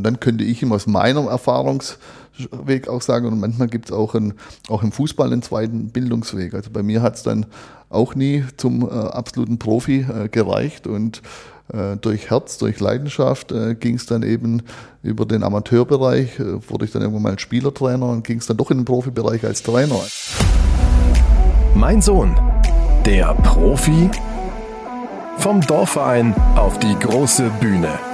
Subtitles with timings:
[0.00, 4.14] Und dann könnte ich ihm aus meinem Erfahrungsweg auch sagen, und manchmal gibt es auch,
[4.68, 6.54] auch im Fußball einen zweiten Bildungsweg.
[6.54, 7.46] Also bei mir hat es dann
[7.90, 11.20] auch nie zum äh, absoluten Profi äh, gereicht und
[11.72, 14.62] äh, durch Herz, durch Leidenschaft äh, ging es dann eben
[15.02, 18.70] über den Amateurbereich, äh, wurde ich dann irgendwann mal Spielertrainer und ging es dann doch
[18.70, 19.98] in den Profibereich als Trainer.
[21.74, 22.38] Mein Sohn,
[23.04, 24.08] der Profi
[25.38, 28.07] vom Dorfverein auf die große Bühne.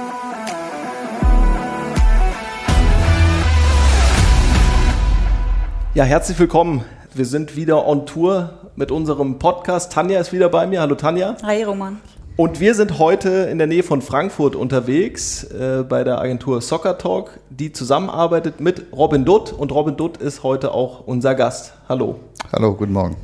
[5.95, 6.83] Ja, herzlich willkommen.
[7.13, 9.93] Wir sind wieder on Tour mit unserem Podcast.
[9.93, 10.81] Tanja ist wieder bei mir.
[10.81, 11.37] Hallo Tanja.
[11.41, 12.01] Hi Roman.
[12.35, 16.97] Und wir sind heute in der Nähe von Frankfurt unterwegs äh, bei der Agentur Soccer
[16.97, 19.53] Talk, die zusammenarbeitet mit Robin Dutt.
[19.53, 21.71] Und Robin Dutt ist heute auch unser Gast.
[21.87, 22.19] Hallo.
[22.51, 23.15] Hallo, guten Morgen.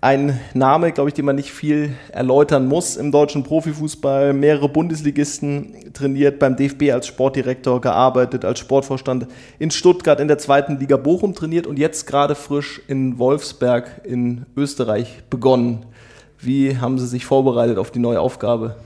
[0.00, 4.32] Ein Name, glaube ich, den man nicht viel erläutern muss im deutschen Profifußball.
[4.32, 9.26] Mehrere Bundesligisten trainiert, beim DFB als Sportdirektor gearbeitet, als Sportvorstand
[9.58, 14.46] in Stuttgart in der zweiten Liga Bochum trainiert und jetzt gerade frisch in Wolfsberg in
[14.56, 15.84] Österreich begonnen.
[16.38, 18.76] Wie haben Sie sich vorbereitet auf die neue Aufgabe?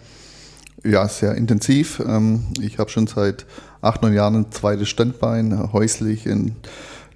[0.83, 2.00] Ja, sehr intensiv.
[2.00, 3.44] Ähm, ich habe schon seit
[3.83, 6.56] acht, neun Jahren ein zweites Standbein, häuslich in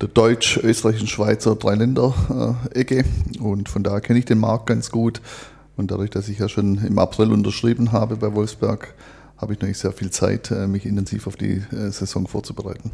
[0.00, 3.04] der deutsch-österreichischen Schweizer Dreiländer-Ecke
[3.40, 5.20] und von daher kenne ich den Markt ganz gut.
[5.76, 8.94] Und dadurch, dass ich ja schon im April unterschrieben habe bei Wolfsberg,
[9.36, 12.90] habe ich natürlich sehr viel Zeit, äh, mich intensiv auf die äh, Saison vorzubereiten.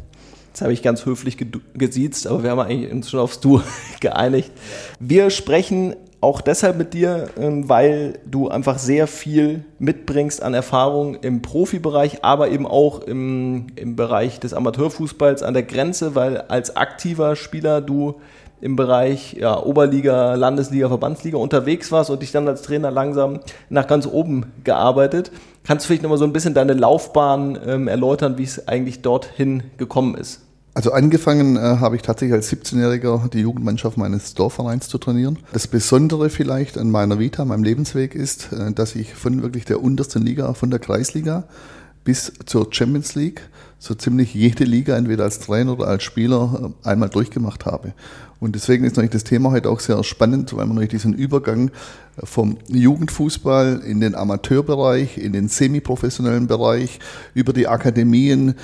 [0.49, 1.37] Jetzt habe ich ganz höflich
[1.73, 3.61] gesiezt, aber wir haben eigentlich uns schon aufs Du
[4.01, 4.51] geeinigt.
[4.99, 11.15] Wir sprechen auch deshalb mit dir, ähm, weil du einfach sehr viel mitbringst an Erfahrung
[11.15, 16.75] im Profibereich, aber eben auch im, im Bereich des Amateurfußballs an der Grenze, weil als
[16.75, 18.21] aktiver Spieler du
[18.61, 23.87] im Bereich ja, Oberliga, Landesliga, Verbandsliga unterwegs warst und dich dann als Trainer langsam nach
[23.87, 25.31] ganz oben gearbeitet.
[25.65, 29.63] Kannst du vielleicht nochmal so ein bisschen deine Laufbahn ähm, erläutern, wie es eigentlich dorthin
[29.75, 30.41] gekommen ist?
[30.75, 35.37] Also angefangen äh, habe ich tatsächlich als 17-Jähriger die Jugendmannschaft meines Dorfvereins zu trainieren.
[35.51, 39.83] Das Besondere vielleicht an meiner Vita, meinem Lebensweg ist, äh, dass ich von wirklich der
[39.83, 41.43] untersten Liga, von der Kreisliga
[42.03, 43.41] bis zur Champions League
[43.77, 47.93] so ziemlich jede Liga entweder als Trainer oder als Spieler äh, einmal durchgemacht habe.
[48.43, 51.71] Und deswegen ist natürlich das Thema heute auch sehr spannend, weil man natürlich diesen Übergang
[52.21, 56.99] vom Jugendfußball in den Amateurbereich, in den semiprofessionellen Bereich,
[57.33, 58.55] über die Akademien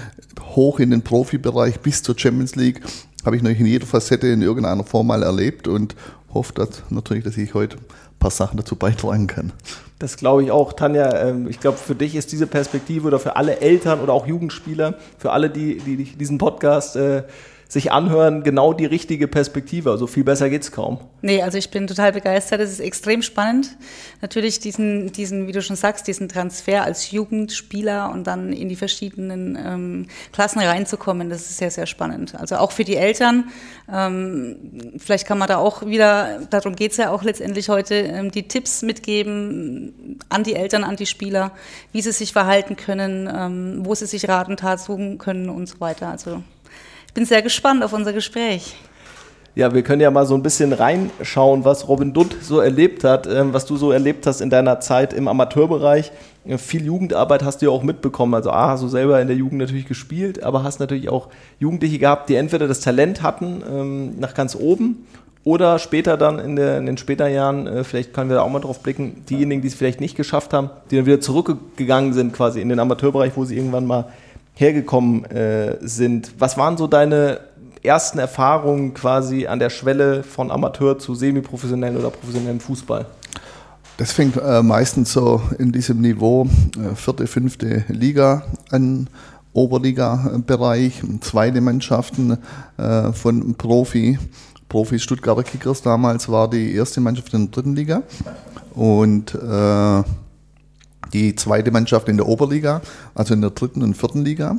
[0.42, 2.82] hoch in den Profibereich bis zur Champions League,
[3.26, 5.96] habe ich natürlich in jeder Facette in irgendeiner Form mal erlebt und
[6.34, 9.54] hoffe dass, natürlich, dass ich heute ein paar Sachen dazu beitragen kann.
[9.98, 10.74] Das glaube ich auch.
[10.74, 14.28] Tanja, ähm, ich glaube, für dich ist diese Perspektive oder für alle Eltern oder auch
[14.28, 17.24] Jugendspieler, für alle, die, die diesen Podcast äh,
[17.69, 19.91] sich anhören, genau die richtige Perspektive.
[19.91, 21.00] Also viel besser geht's kaum.
[21.22, 22.62] Nee, also ich bin total begeistert.
[22.62, 23.78] Es ist extrem spannend.
[24.22, 28.75] Natürlich diesen, diesen, wie du schon sagst, diesen Transfer als Jugendspieler und dann in die
[28.75, 32.34] verschiedenen ähm, Klassen reinzukommen, das ist sehr, sehr spannend.
[32.34, 33.50] Also auch für die Eltern.
[33.88, 38.47] Ähm, vielleicht kann man da auch wieder, darum geht's ja auch letztendlich heute, ähm, die
[38.47, 41.51] Tipps mitgeben an die Eltern, an die Spieler,
[41.91, 45.68] wie sie sich verhalten können, ähm, wo sie sich Rat und Tat suchen können und
[45.68, 46.07] so weiter.
[46.07, 46.41] Also
[47.09, 48.75] ich bin sehr gespannt auf unser Gespräch.
[49.56, 53.25] Ja, wir können ja mal so ein bisschen reinschauen, was Robin Dutt so erlebt hat,
[53.25, 56.12] ähm, was du so erlebt hast in deiner Zeit im Amateurbereich.
[56.46, 58.36] Äh, viel Jugendarbeit hast du ja auch mitbekommen.
[58.36, 61.98] Also A, hast du selber in der Jugend natürlich gespielt, aber hast natürlich auch Jugendliche
[61.98, 65.08] gehabt, die entweder das Talent hatten ähm, nach ganz oben
[65.44, 68.52] oder später dann in, der, in den späteren Jahren, äh, vielleicht können wir da auch
[68.52, 72.34] mal drauf blicken, diejenigen, die es vielleicht nicht geschafft haben, die dann wieder zurückgegangen sind
[72.34, 74.06] quasi in den Amateurbereich, wo sie irgendwann mal
[74.59, 76.34] hergekommen äh, sind.
[76.38, 77.40] Was waren so deine
[77.81, 83.06] ersten Erfahrungen quasi an der Schwelle von Amateur zu semiprofessionellen oder professionellen Fußball?
[83.96, 89.08] Das fängt äh, meistens so in diesem Niveau äh, vierte, fünfte Liga an,
[89.53, 92.38] Oberliga-Bereich, zweite Mannschaften
[92.78, 94.19] äh, von Profi.
[94.68, 98.03] Profis Stuttgarter Kickers damals war die erste Mannschaft in der dritten Liga
[98.75, 100.03] und äh,
[101.14, 102.81] die zweite Mannschaft in der Oberliga,
[103.16, 104.58] also in der dritten und vierten Liga.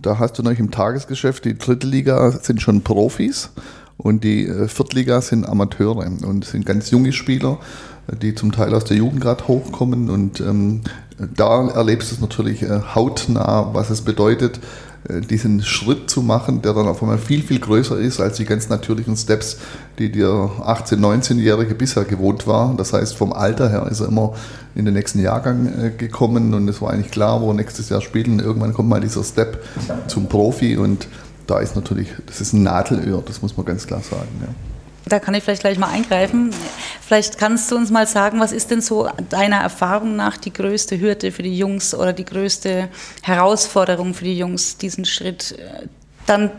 [0.00, 3.50] Da hast du noch im Tagesgeschäft, die dritte Liga sind schon Profis
[3.96, 7.58] und die äh, Viertliga sind Amateure und sind ganz junge Spieler,
[8.20, 10.82] die zum Teil aus der Jugend gerade hochkommen und ähm,
[11.18, 14.60] da erlebst du es natürlich äh, hautnah, was es bedeutet,
[15.08, 18.68] diesen Schritt zu machen, der dann auf einmal viel, viel größer ist als die ganz
[18.68, 19.58] natürlichen Steps,
[19.98, 22.74] die der 18-, 19-Jährige bisher gewohnt war.
[22.76, 24.34] Das heißt, vom Alter her ist er immer
[24.74, 28.38] in den nächsten Jahrgang äh, gekommen und es war eigentlich klar, wo nächstes Jahr spielen.
[28.38, 29.64] Irgendwann kommt mal dieser Step
[30.06, 31.08] zum Profi und
[31.46, 34.28] da ist natürlich, das ist ein Nadelöhr, das muss man ganz klar sagen.
[34.40, 34.48] Ja.
[35.06, 36.50] Da kann ich vielleicht gleich mal eingreifen.
[37.04, 41.00] Vielleicht kannst du uns mal sagen, was ist denn so deiner Erfahrung nach die größte
[41.00, 42.88] Hürde für die Jungs oder die größte
[43.22, 45.88] Herausforderung für die Jungs, diesen Schritt äh,
[46.26, 46.52] dann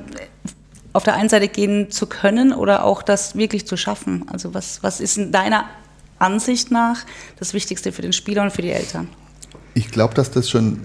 [0.91, 4.25] auf der einen Seite gehen zu können oder auch das wirklich zu schaffen?
[4.29, 5.65] Also was, was ist in deiner
[6.19, 7.05] Ansicht nach
[7.39, 9.07] das Wichtigste für den Spieler und für die Eltern?
[9.73, 10.81] Ich glaube, dass das schon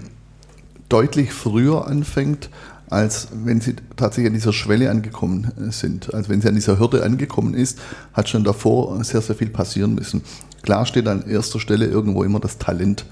[0.87, 2.49] deutlich früher anfängt,
[2.89, 6.13] als wenn sie tatsächlich an dieser Schwelle angekommen äh, sind.
[6.13, 7.79] Also wenn sie an dieser Hürde angekommen ist,
[8.13, 10.23] hat schon davor sehr, sehr viel passieren müssen.
[10.63, 13.05] Klar steht an erster Stelle irgendwo immer das Talent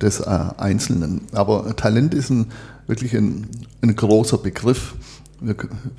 [0.00, 0.24] des äh,
[0.56, 1.22] Einzelnen.
[1.32, 2.46] Aber Talent ist ein,
[2.86, 3.46] wirklich ein,
[3.82, 4.94] ein großer Begriff.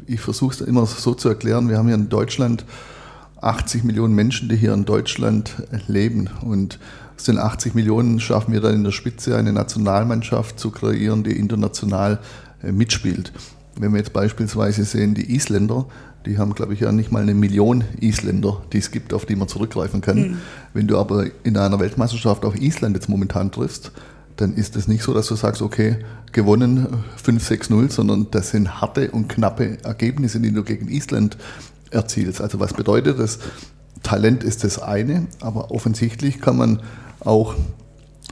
[0.06, 1.70] Ich versuche es immer so zu erklären.
[1.70, 2.66] Wir haben hier in Deutschland
[3.42, 6.30] 80 Millionen Menschen, die hier in Deutschland leben.
[6.42, 6.78] Und
[7.16, 11.38] aus den 80 Millionen schaffen wir dann in der Spitze eine Nationalmannschaft zu kreieren, die
[11.38, 12.20] international
[12.63, 13.31] mitspielt.
[13.77, 15.85] Wenn wir jetzt beispielsweise sehen, die Isländer,
[16.25, 19.35] die haben, glaube ich, ja nicht mal eine Million Isländer, die es gibt, auf die
[19.35, 20.17] man zurückgreifen kann.
[20.17, 20.38] Mhm.
[20.73, 23.91] Wenn du aber in einer Weltmeisterschaft auf Island jetzt momentan triffst,
[24.35, 25.97] dann ist es nicht so, dass du sagst, okay,
[26.31, 26.88] gewonnen
[27.23, 31.38] 5-6-0, sondern das sind harte und knappe Ergebnisse, die du gegen Island
[31.91, 32.41] erzielst.
[32.41, 33.39] Also was bedeutet das?
[34.03, 36.81] Talent ist das eine, aber offensichtlich kann man
[37.19, 37.56] auch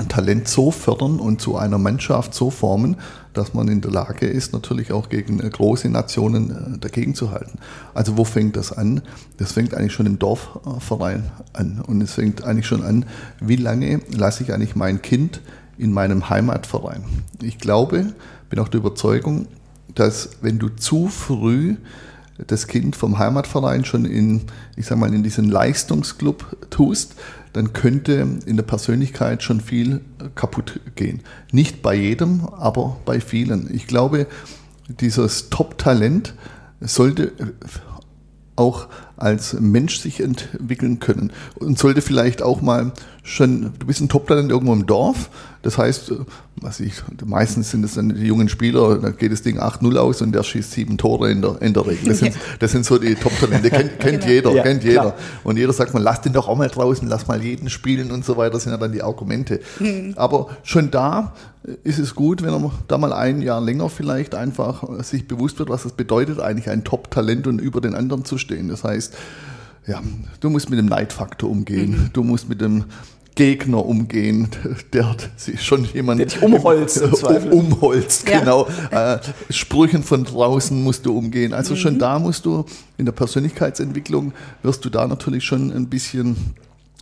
[0.08, 2.98] Talent so fördern und zu einer Mannschaft so formen,
[3.34, 7.32] dass man in der Lage ist, natürlich auch gegen äh, große Nationen äh, dagegen zu
[7.32, 7.58] halten.
[7.94, 9.02] Also wo fängt das an?
[9.38, 11.82] Das fängt eigentlich schon im Dorfverein an.
[11.86, 13.06] Und es fängt eigentlich schon an,
[13.40, 15.42] wie lange lasse ich eigentlich mein Kind
[15.78, 17.04] in meinem Heimatverein?
[17.42, 18.14] Ich glaube,
[18.50, 19.48] bin auch der Überzeugung,
[19.96, 21.76] dass wenn du zu früh
[22.46, 24.42] das Kind vom Heimatverein schon in,
[24.76, 27.16] ich sag mal, in diesen Leistungsclub tust,
[27.57, 30.01] dann könnte in der Persönlichkeit schon viel
[30.36, 31.21] kaputt gehen.
[31.51, 33.74] Nicht bei jedem, aber bei vielen.
[33.74, 34.27] Ich glaube,
[34.88, 36.36] dieses Top-Talent
[36.81, 37.31] sollte
[38.56, 42.94] auch als Mensch sich entwickeln können und sollte vielleicht auch mal
[43.27, 45.29] schon, du bist ein Top-Talent irgendwo im Dorf,
[45.62, 46.13] das heißt,
[46.62, 46.94] was ich,
[47.25, 50.44] meistens sind es dann die jungen Spieler, da geht das Ding 8-0 aus und der
[50.44, 52.07] schießt sieben Tore in der, in der Regel.
[52.07, 54.31] Das sind, das sind so die Top-Talente, kennt, kennt genau.
[54.31, 55.01] jeder, ja, kennt jeder.
[55.01, 55.15] Klar.
[55.44, 58.24] Und jeder sagt man, lass den doch auch mal draußen, lass mal jeden spielen und
[58.24, 59.59] so weiter, das sind ja dann die Argumente.
[59.79, 60.13] Mhm.
[60.15, 61.33] Aber schon da
[61.83, 65.68] ist es gut, wenn er da mal ein Jahr länger vielleicht einfach sich bewusst wird,
[65.68, 68.69] was es bedeutet, eigentlich ein Top-Talent und über den anderen zu stehen.
[68.69, 69.13] Das heißt,
[69.88, 70.01] ja,
[70.41, 72.09] du musst mit dem Neidfaktor umgehen, mhm.
[72.13, 72.85] du musst mit dem
[73.38, 74.50] Gegner umgehen,
[74.94, 78.39] der sich schon jemand der dich umholzt, um, umholzt, ja.
[78.39, 78.68] genau.
[78.92, 79.19] Äh,
[79.51, 81.54] Sprüchen von draußen musst du umgehen.
[81.54, 81.78] Also mhm.
[81.78, 82.66] schon da musst du
[82.98, 86.36] in der Persönlichkeitsentwicklung wirst du da natürlich schon ein bisschen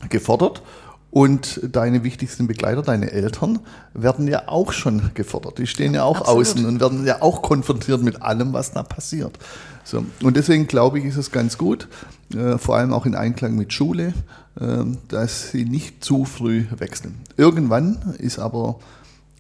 [0.10, 0.62] gefordert.
[1.10, 3.60] Und deine wichtigsten Begleiter, deine Eltern,
[3.94, 5.58] werden ja auch schon gefordert.
[5.60, 6.42] Die stehen ja auch Absolut.
[6.42, 9.40] außen und werden ja auch konfrontiert mit allem, was da passiert.
[9.86, 10.04] So.
[10.24, 11.88] Und deswegen glaube ich, ist es ganz gut,
[12.34, 14.14] äh, vor allem auch in Einklang mit Schule,
[14.60, 17.16] äh, dass sie nicht zu früh wechseln.
[17.38, 18.80] Irgendwann ist aber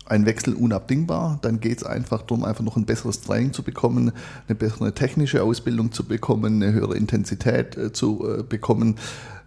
[0.05, 1.39] ein Wechsel unabdingbar.
[1.41, 4.11] Dann geht es einfach darum, einfach noch ein besseres Training zu bekommen,
[4.47, 8.95] eine bessere technische Ausbildung zu bekommen, eine höhere Intensität äh, zu äh, bekommen,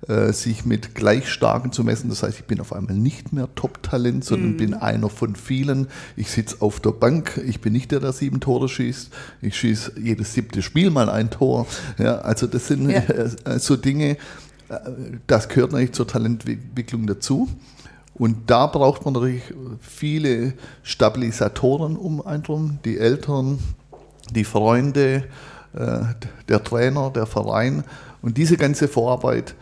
[0.07, 2.09] äh, sich mit gleich starken zu messen.
[2.09, 4.57] Das heißt, ich bin auf einmal nicht mehr Top-Talent, sondern mm.
[4.57, 5.89] bin einer von vielen.
[6.17, 9.11] Ich sitze auf der Bank, ich bin nicht der, der sieben Tore schießt.
[9.43, 11.67] Ich schieße jedes siebte Spiel mal ein Tor.
[11.99, 13.03] Ja, also das sind ja.
[13.09, 14.17] Äh, so Dinge,
[14.69, 14.77] äh,
[15.27, 17.49] das gehört natürlich zur Talententwicklung dazu.
[18.19, 19.43] Und da braucht man natürlich
[19.81, 23.59] viele Stabilisatoren um einen drum, die Eltern,
[24.31, 25.25] die Freunde,
[25.75, 26.01] äh,
[26.49, 27.85] der Trainer, der Verein.
[28.21, 29.55] Und diese ganze Vorarbeit,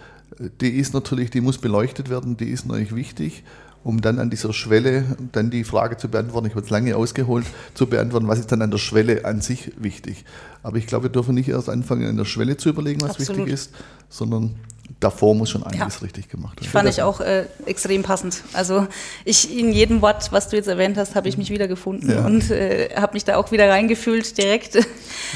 [0.60, 3.44] die ist natürlich, die muss beleuchtet werden, die ist natürlich wichtig,
[3.84, 7.46] um dann an dieser Schwelle dann die Frage zu beantworten, ich habe es lange ausgeholt,
[7.74, 10.24] zu beantworten, was ist dann an der Schwelle an sich wichtig.
[10.62, 13.42] Aber ich glaube, wir dürfen nicht erst anfangen, an der Schwelle zu überlegen, was Absolut.
[13.42, 13.74] wichtig ist,
[14.08, 14.56] sondern
[15.00, 16.00] davor muss schon einiges ja.
[16.02, 16.70] richtig gemacht werden.
[16.70, 18.42] Fand ich auch äh, extrem passend.
[18.52, 18.86] Also
[19.24, 22.24] ich in jedem Wort, was du jetzt erwähnt hast, habe ich mich wiedergefunden ja.
[22.24, 24.78] und äh, habe mich da auch wieder reingefühlt direkt.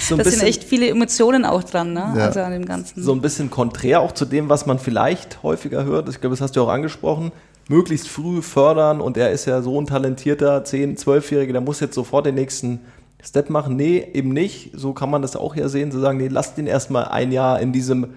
[0.01, 2.13] So das sind echt viele Emotionen auch dran, ne?
[2.17, 2.27] Ja.
[2.27, 3.03] also an dem Ganzen.
[3.03, 6.09] So ein bisschen konträr auch zu dem, was man vielleicht häufiger hört.
[6.09, 7.33] Ich glaube, das hast du auch angesprochen.
[7.69, 11.95] Möglichst früh fördern und er ist ja so ein talentierter 10-, 12-Jähriger, der muss jetzt
[11.95, 12.81] sofort den nächsten
[13.23, 13.77] Step machen.
[13.77, 14.73] Nee, eben nicht.
[14.75, 17.61] So kann man das auch ja sehen, zu sagen, nee, lasst ihn erstmal ein Jahr
[17.61, 18.09] in diesem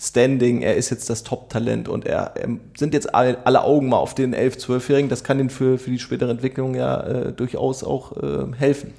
[0.00, 3.96] Standing, er ist jetzt das Top-Talent und er, er, sind jetzt alle, alle, Augen mal
[3.96, 5.08] auf den 11-, 12-Jährigen.
[5.08, 8.94] Das kann ihn für, für die spätere Entwicklung ja äh, durchaus auch äh, helfen.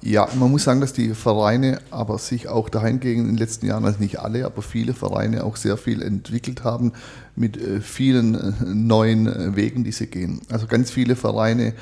[0.00, 3.84] Ja, man muss sagen, dass die Vereine aber sich auch dahingegen in den letzten Jahren,
[3.84, 6.92] also nicht alle, aber viele Vereine auch sehr viel entwickelt haben
[7.34, 10.40] mit äh, vielen äh, neuen äh, Wegen, die sie gehen.
[10.50, 11.74] Also ganz viele Vereine,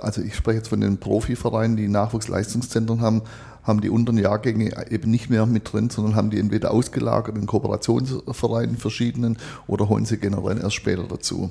[0.00, 3.22] also ich spreche jetzt von den Profivereinen, die Nachwuchsleistungszentren haben,
[3.64, 7.46] haben die unteren Jahrgänge eben nicht mehr mit drin, sondern haben die entweder ausgelagert in
[7.46, 11.50] Kooperationsvereinen verschiedenen oder holen sie generell erst später dazu.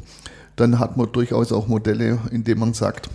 [0.56, 3.10] Dann hat man durchaus auch Modelle, in denen man sagt,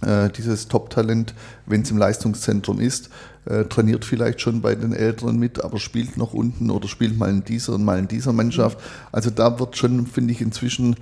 [0.00, 1.34] dieses Top-Talent,
[1.66, 3.10] wenn es im Leistungszentrum ist,
[3.48, 7.30] äh, trainiert vielleicht schon bei den Älteren mit, aber spielt noch unten oder spielt mal
[7.30, 8.78] in dieser und mal in dieser Mannschaft.
[9.10, 10.96] Also da wird schon, finde ich, inzwischen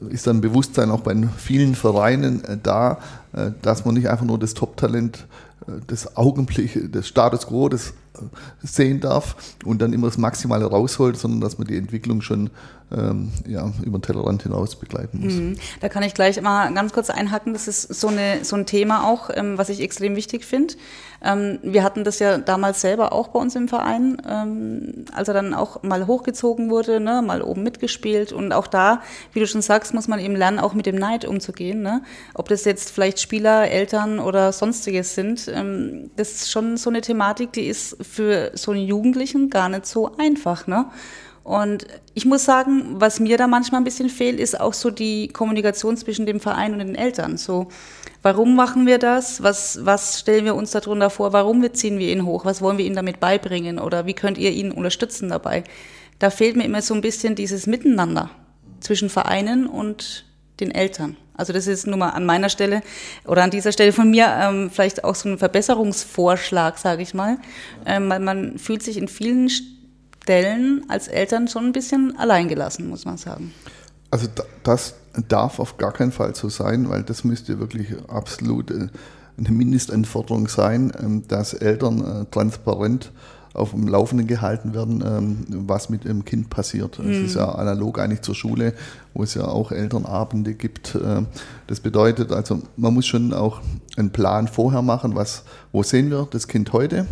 [0.00, 2.98] äh, ist ein Bewusstsein auch bei vielen Vereinen äh, da,
[3.32, 5.26] äh, dass man nicht einfach nur das Top-Talent,
[5.66, 7.94] äh, das Augenblick, das Status Quo, das
[8.62, 12.50] sehen darf und dann immer das Maximale rausholt, sondern dass man die Entwicklung schon
[12.92, 15.34] ähm, ja, über den Tellerrand hinaus begleiten muss.
[15.34, 15.56] Mhm.
[15.80, 17.52] Da kann ich gleich mal ganz kurz einhacken.
[17.52, 20.74] Das ist so, eine, so ein Thema auch, ähm, was ich extrem wichtig finde.
[21.22, 25.34] Ähm, wir hatten das ja damals selber auch bei uns im Verein, ähm, als er
[25.34, 28.32] dann auch mal hochgezogen wurde, ne, mal oben mitgespielt.
[28.32, 29.02] Und auch da,
[29.32, 31.82] wie du schon sagst, muss man eben lernen, auch mit dem Neid umzugehen.
[31.82, 32.02] Ne?
[32.34, 35.50] Ob das jetzt vielleicht Spieler, Eltern oder sonstiges sind.
[35.52, 39.86] Ähm, das ist schon so eine Thematik, die ist für so einen Jugendlichen gar nicht
[39.86, 40.68] so einfach.
[40.68, 40.86] Ne?
[41.46, 45.28] Und ich muss sagen, was mir da manchmal ein bisschen fehlt, ist auch so die
[45.28, 47.36] Kommunikation zwischen dem Verein und den Eltern.
[47.36, 47.68] So,
[48.22, 49.44] warum machen wir das?
[49.44, 51.32] Was, was stellen wir uns darunter vor?
[51.32, 52.44] Warum ziehen wir ihn hoch?
[52.44, 53.78] Was wollen wir ihm damit beibringen?
[53.78, 55.62] Oder wie könnt ihr ihn unterstützen dabei?
[56.18, 58.30] Da fehlt mir immer so ein bisschen dieses Miteinander
[58.80, 60.24] zwischen Vereinen und
[60.58, 61.16] den Eltern.
[61.36, 62.82] Also das ist nur mal an meiner Stelle
[63.24, 67.38] oder an dieser Stelle von mir ähm, vielleicht auch so ein Verbesserungsvorschlag, sage ich mal,
[67.84, 69.48] ähm, weil man fühlt sich in vielen
[70.26, 73.52] Stellen als Eltern schon ein bisschen alleingelassen, muss man sagen.
[74.10, 74.26] Also
[74.64, 74.94] das
[75.28, 78.88] darf auf gar keinen Fall so sein, weil das müsste wirklich absolut äh,
[79.38, 83.12] eine Mindestanforderung sein, ähm, dass Eltern äh, transparent
[83.54, 86.98] auf dem Laufenden gehalten werden, ähm, was mit dem Kind passiert.
[86.98, 87.24] Es mhm.
[87.24, 88.74] ist ja analog eigentlich zur Schule,
[89.14, 90.96] wo es ja auch Elternabende gibt.
[90.96, 91.22] Äh,
[91.68, 93.60] das bedeutet also, man muss schon auch
[93.96, 97.06] einen Plan vorher machen, was, wo sehen wir das Kind heute,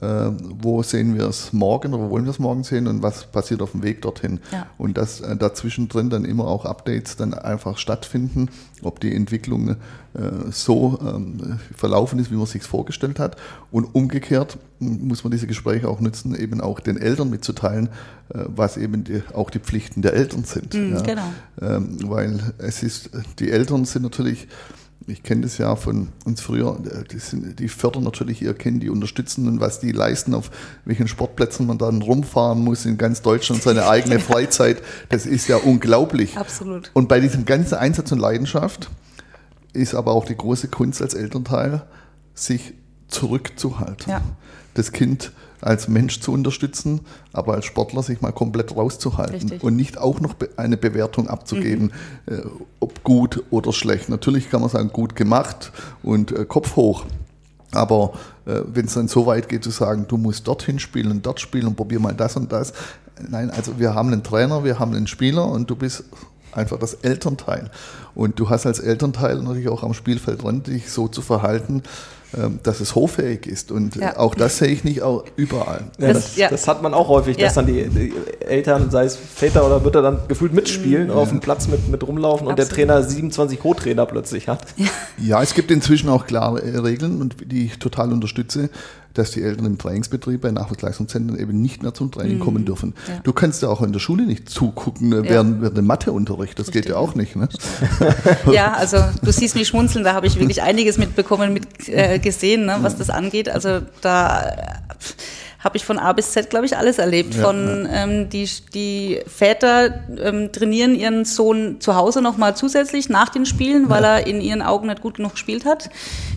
[0.00, 3.62] äh, wo sehen wir es morgen oder wollen wir es morgen sehen und was passiert
[3.62, 4.40] auf dem Weg dorthin.
[4.52, 4.66] Ja.
[4.78, 8.48] Und dass äh, dazwischen drin dann immer auch Updates dann einfach stattfinden,
[8.82, 9.76] ob die Entwicklung äh,
[10.50, 13.36] so ähm, verlaufen ist, wie man sich vorgestellt hat.
[13.70, 17.88] Und umgekehrt muss man diese Gespräche auch nutzen, eben auch den Eltern mitzuteilen,
[18.28, 20.74] äh, was eben die, auch die Pflichten der Eltern sind.
[20.74, 21.02] Mhm, ja.
[21.02, 21.32] Genau.
[21.60, 24.48] Ähm, weil es ist, die Eltern sind natürlich
[25.06, 26.78] ich kenne das ja von uns früher,
[27.10, 30.50] die, sind, die, fördern natürlich ihr Kind, die unterstützen und was die leisten, auf
[30.84, 35.56] welchen Sportplätzen man dann rumfahren muss in ganz Deutschland, seine eigene Freizeit, das ist ja
[35.56, 36.38] unglaublich.
[36.38, 36.90] Absolut.
[36.94, 38.90] Und bei diesem ganzen Einsatz und Leidenschaft
[39.72, 41.82] ist aber auch die große Kunst als Elternteil,
[42.34, 42.74] sich
[43.08, 44.10] zurückzuhalten.
[44.10, 44.22] Ja.
[44.72, 45.32] Das Kind
[45.64, 47.00] als Mensch zu unterstützen,
[47.32, 49.62] aber als Sportler sich mal komplett rauszuhalten Richtig.
[49.62, 51.92] und nicht auch noch eine Bewertung abzugeben,
[52.26, 52.34] mhm.
[52.34, 52.42] äh,
[52.80, 54.10] ob gut oder schlecht.
[54.10, 57.06] Natürlich kann man sagen, gut gemacht und äh, Kopf hoch.
[57.72, 58.12] Aber
[58.44, 61.40] äh, wenn es dann so weit geht zu sagen, du musst dorthin spielen und dort
[61.40, 62.74] spielen und probier mal das und das.
[63.28, 66.04] Nein, also wir haben einen Trainer, wir haben einen Spieler und du bist
[66.52, 67.70] einfach das Elternteil.
[68.14, 71.82] Und du hast als Elternteil natürlich auch am Spielfeld dran, dich so zu verhalten,
[72.62, 73.70] dass es hoffähig ist.
[73.70, 74.16] Und ja.
[74.16, 75.00] auch das sehe ich nicht
[75.36, 75.84] überall.
[75.98, 76.48] Ja, das, ja.
[76.48, 80.02] das, hat man auch häufig, dass dann die, die, Eltern, sei es Väter oder Mütter,
[80.02, 81.14] dann gefühlt mitspielen, mhm.
[81.14, 82.50] auf dem Platz mit, mit rumlaufen Absolut.
[82.50, 84.66] und der Trainer 27 Co-Trainer plötzlich hat.
[85.18, 85.42] Ja.
[85.42, 88.70] es gibt inzwischen auch klare Regeln und die ich total unterstütze
[89.14, 92.42] dass die Eltern im Trainingsbetrieb bei Nachwuchsleistungszentren eben nicht mehr zum Training mhm.
[92.42, 92.94] kommen dürfen.
[93.08, 93.20] Ja.
[93.22, 95.62] Du kannst ja auch in der Schule nicht zugucken während, ja.
[95.62, 96.58] während dem Matheunterricht.
[96.58, 96.82] Das Richtig.
[96.82, 97.36] geht ja auch nicht.
[97.36, 97.48] Ne?
[98.52, 102.66] Ja, also du siehst mich schmunzeln, da habe ich wirklich einiges mitbekommen, mit äh, gesehen,
[102.66, 103.48] ne, was das angeht.
[103.48, 104.82] Also da
[105.64, 107.34] habe ich von A bis Z, glaube ich, alles erlebt.
[107.34, 108.04] Ja, von ja.
[108.04, 113.88] Ähm, die, die Väter ähm, trainieren ihren Sohn zu Hause nochmal zusätzlich nach den Spielen,
[113.88, 114.18] weil ja.
[114.18, 115.88] er in ihren Augen nicht gut genug gespielt hat.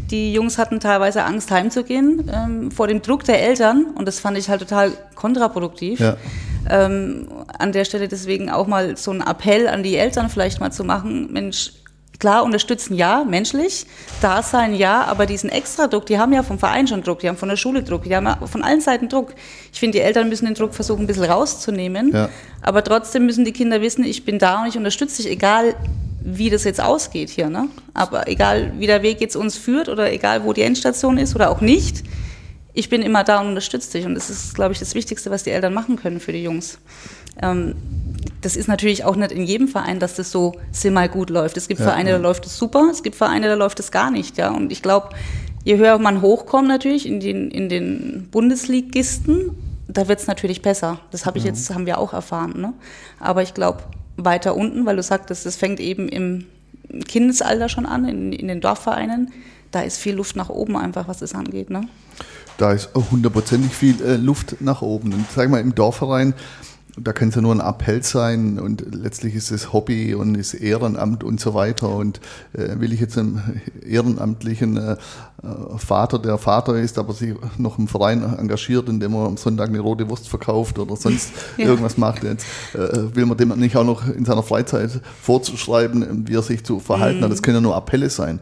[0.09, 4.37] Die Jungs hatten teilweise Angst, heimzugehen ähm, vor dem Druck der Eltern und das fand
[4.37, 6.01] ich halt total kontraproduktiv.
[6.69, 7.27] Ähm,
[7.59, 10.85] an der Stelle deswegen auch mal so ein Appell an die Eltern vielleicht mal zu
[10.85, 11.71] machen, Mensch,
[12.19, 13.85] Klar, unterstützen ja, menschlich,
[14.21, 17.37] da sein ja, aber diesen Extra-Druck, die haben ja vom Verein schon Druck, die haben
[17.37, 19.35] von der Schule Druck, die haben ja von allen Seiten Druck.
[19.71, 22.29] Ich finde, die Eltern müssen den Druck versuchen, ein bisschen rauszunehmen, ja.
[22.61, 25.75] aber trotzdem müssen die Kinder wissen, ich bin da und ich unterstütze dich, egal
[26.29, 27.49] wie das jetzt ausgeht hier.
[27.49, 27.69] Ne?
[27.93, 31.49] Aber egal, wie der Weg jetzt uns führt oder egal, wo die Endstation ist oder
[31.49, 32.03] auch nicht,
[32.73, 34.05] ich bin immer da und unterstütze dich.
[34.05, 36.79] Und das ist, glaube ich, das Wichtigste, was die Eltern machen können für die Jungs.
[37.41, 37.75] Ähm,
[38.41, 41.57] das ist natürlich auch nicht in jedem Verein, dass das so semi gut läuft.
[41.57, 42.17] Es gibt ja, Vereine, ja.
[42.17, 44.37] da läuft es super, es gibt Vereine, da läuft es gar nicht.
[44.37, 44.51] Ja?
[44.51, 45.09] Und ich glaube,
[45.63, 49.51] je höher man hochkommt natürlich in den, in den Bundesligisten,
[49.87, 50.99] da wird es natürlich besser.
[51.11, 51.49] Das habe ich Mhm.
[51.49, 52.53] jetzt, haben wir auch erfahren.
[52.59, 52.73] Ne?
[53.19, 53.83] Aber ich glaube,
[54.17, 56.45] weiter unten, weil du sagtest, das fängt eben im
[57.07, 59.31] Kindesalter schon an, in, in den Dorfvereinen,
[59.71, 61.69] da ist viel Luft nach oben einfach, was das angeht.
[61.69, 61.81] Ne?
[62.57, 65.13] Da ist hundertprozentig viel äh, Luft nach oben.
[65.13, 66.33] Und sag mal, im Dorfverein,
[66.99, 70.53] da kann es ja nur ein Appell sein und letztlich ist es Hobby und ist
[70.53, 71.89] Ehrenamt und so weiter.
[71.89, 72.19] Und
[72.53, 73.41] äh, will ich jetzt einem
[73.85, 74.97] ehrenamtlichen äh, äh,
[75.77, 79.79] Vater, der Vater ist, aber sich noch im Verein engagiert, indem er am Sonntag eine
[79.79, 81.65] rote Wurst verkauft oder sonst Ja.
[81.67, 86.35] irgendwas macht, jetzt äh, will man dem nicht auch noch in seiner Freizeit vorzuschreiben, wie
[86.35, 87.31] er sich zu verhalten hat.
[87.31, 88.39] Das können ja nur Appelle sein.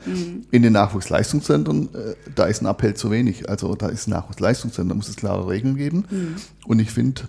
[0.51, 3.49] In den Nachwuchsleistungszentren, äh, da ist ein Appell zu wenig.
[3.49, 6.05] Also da ist ein Nachwuchsleistungszentrum, da muss es klare Regeln geben.
[6.65, 7.23] Und ich finde,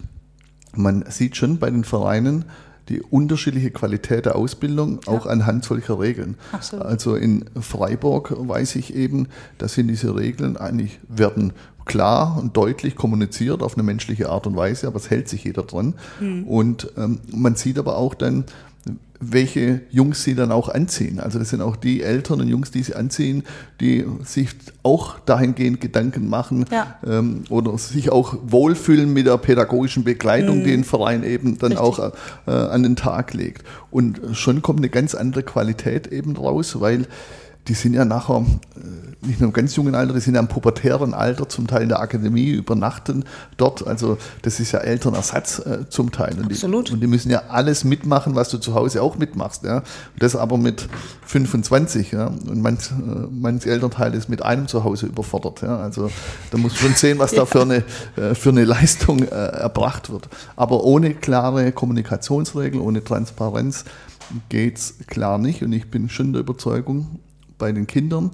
[0.76, 2.44] man sieht schon bei den Vereinen
[2.88, 6.36] die unterschiedliche Qualität der Ausbildung auch anhand solcher Regeln.
[6.52, 6.86] Absolut.
[6.86, 9.28] Also in Freiburg weiß ich eben,
[9.58, 11.52] dass sind diese Regeln eigentlich werden
[11.84, 15.62] klar und deutlich kommuniziert auf eine menschliche Art und Weise, aber es hält sich jeder
[15.62, 15.94] dran.
[16.46, 18.44] Und ähm, man sieht aber auch dann,
[19.20, 21.20] welche Jungs sie dann auch anziehen.
[21.20, 23.44] Also das sind auch die Eltern und Jungs, die sie anziehen,
[23.80, 24.50] die sich
[24.82, 26.96] auch dahingehend Gedanken machen Ja.
[27.06, 31.78] ähm, oder sich auch wohlfühlen mit der pädagogischen Begleitung, die ein Verein eben dann Mhm.
[31.78, 31.98] Richtig.
[32.04, 32.12] auch
[32.46, 33.64] äh, an den Tag legt.
[33.90, 37.06] Und schon kommt eine ganz andere Qualität eben raus, weil
[37.68, 38.44] die sind ja nachher
[38.76, 41.82] äh, nicht nur im ganz jungen Alter, die sind ja im pubertären Alter zum Teil
[41.82, 43.24] in der Akademie, übernachten
[43.56, 43.86] dort.
[43.86, 46.34] Also das ist ja Elternersatz äh, zum Teil.
[46.38, 46.88] Und Absolut.
[46.88, 49.64] Die, und die müssen ja alles mitmachen, was du zu Hause auch mitmachst.
[49.64, 49.78] Ja?
[49.78, 49.84] Und
[50.20, 50.88] das aber mit
[51.24, 52.12] 25.
[52.12, 52.26] Ja?
[52.26, 55.62] Und manch, äh, manch Elternteil ist mit einem zu Hause überfordert.
[55.62, 55.78] Ja?
[55.78, 56.10] Also
[56.50, 57.84] da muss man schon sehen, was da für eine,
[58.16, 60.28] äh, für eine Leistung äh, erbracht wird.
[60.54, 63.84] Aber ohne klare Kommunikationsregeln, ohne Transparenz
[64.48, 65.62] geht's klar nicht.
[65.62, 67.20] Und ich bin schon der Überzeugung,
[67.58, 68.30] bei den Kindern,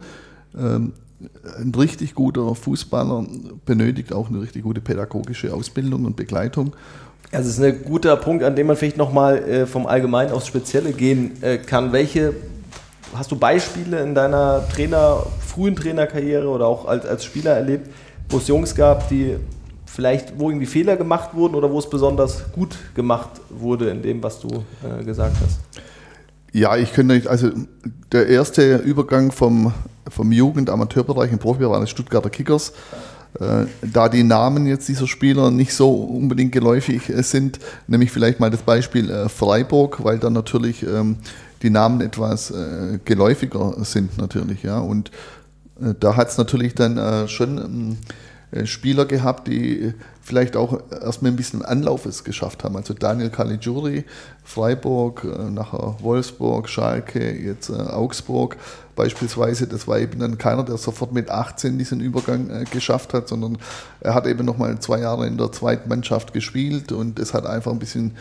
[0.59, 0.93] ähm,
[1.59, 3.25] ein richtig guter Fußballer
[3.65, 6.75] benötigt auch eine richtig gute pädagogische Ausbildung und Begleitung.
[7.31, 10.47] Also es ist ein guter Punkt, an dem man vielleicht nochmal äh, vom Allgemeinen aufs
[10.47, 11.93] Spezielle gehen äh, kann.
[11.93, 12.35] Welche,
[13.15, 17.89] hast du Beispiele in deiner Trainer, frühen Trainerkarriere oder auch als, als Spieler erlebt,
[18.29, 19.37] wo es Jungs gab, die
[19.87, 24.23] vielleicht, wo irgendwie Fehler gemacht wurden oder wo es besonders gut gemacht wurde in dem,
[24.23, 25.61] was du äh, gesagt hast?
[26.53, 27.51] Ja, ich könnte nicht, also
[28.13, 29.73] der erste Übergang vom,
[30.09, 32.75] vom Jugend-Amateurbereich im Profi war die Stuttgarter Kickers.
[33.41, 38.11] Äh, da die Namen jetzt dieser Spieler nicht so unbedingt geläufig äh, sind, nehme ich
[38.11, 41.17] vielleicht mal das Beispiel äh, Freiburg, weil dann natürlich ähm,
[41.63, 42.53] die Namen etwas
[43.05, 44.81] geläufiger sind natürlich, ja.
[44.81, 45.13] Und
[46.01, 47.97] da hat es natürlich dann schon ähm,
[48.53, 52.77] äh, Spieler gehabt, die vielleicht auch erstmal ein bisschen Anlauf es geschafft haben.
[52.77, 54.05] Also Daniel Caligiuri,
[54.45, 58.57] Freiburg, äh, nachher Wolfsburg, Schalke, jetzt äh, Augsburg
[58.95, 59.67] beispielsweise.
[59.67, 63.59] Das war eben dann keiner, der sofort mit 18 diesen Übergang äh, geschafft hat, sondern
[64.01, 67.73] er hat eben nochmal zwei Jahre in der zweiten Mannschaft gespielt und es hat einfach
[67.73, 68.17] ein bisschen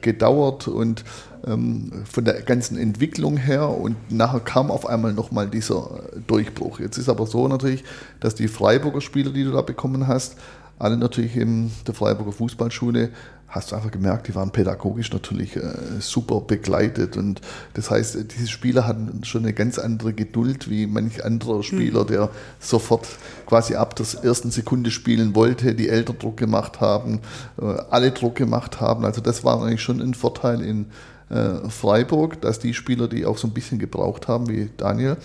[0.00, 1.04] gedauert und
[1.46, 6.80] ähm, von der ganzen Entwicklung her und nachher kam auf einmal nochmal dieser Durchbruch.
[6.80, 7.84] Jetzt ist aber so natürlich,
[8.20, 10.36] dass die Freiburger Spieler, die du da bekommen hast,
[10.82, 13.10] alle natürlich in der Freiburger Fußballschule,
[13.52, 17.16] hast du einfach gemerkt, die waren pädagogisch natürlich äh, super begleitet.
[17.16, 17.42] Und
[17.74, 22.30] das heißt, diese Spieler hatten schon eine ganz andere Geduld wie manch anderer Spieler, der
[22.58, 23.06] sofort
[23.46, 27.20] quasi ab der ersten Sekunde spielen wollte, die Eltern Druck gemacht haben,
[27.60, 29.04] äh, alle Druck gemacht haben.
[29.04, 30.86] Also das war eigentlich schon ein Vorteil in
[31.28, 35.18] äh, Freiburg, dass die Spieler, die auch so ein bisschen gebraucht haben, wie Daniel,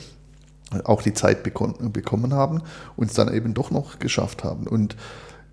[0.83, 2.61] auch die Zeit bekommen haben
[2.97, 4.67] und es dann eben doch noch geschafft haben.
[4.67, 4.97] Und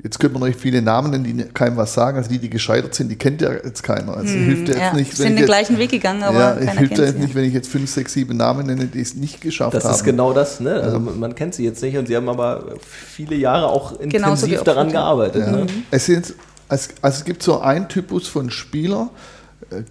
[0.02, 2.18] jetzt könnte man euch viele Namen nennen, die keinem was sagen.
[2.18, 4.16] Also die, die gescheitert sind, die kennt ja jetzt keiner.
[4.16, 6.54] Also hilft ja jetzt ja, nicht, sind ich den jetzt, gleichen Weg gegangen, aber ja,
[6.54, 9.00] keiner hilft kennt ja jetzt nicht, wenn ich jetzt fünf, sechs, sieben Namen nenne, die
[9.00, 9.94] es nicht geschafft Das haben.
[9.94, 10.74] ist genau das, ne?
[10.74, 14.88] Also man kennt sie jetzt nicht und sie haben aber viele Jahre auch intensiv daran
[14.88, 14.92] ja.
[14.92, 15.46] gearbeitet.
[15.46, 15.52] Ja.
[15.52, 15.66] Ne?
[15.90, 16.34] Es, sind,
[16.68, 19.33] es, also es gibt so einen Typus von Spieler, äh,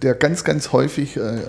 [0.02, 1.40] der ganz, ganz häufig, äh,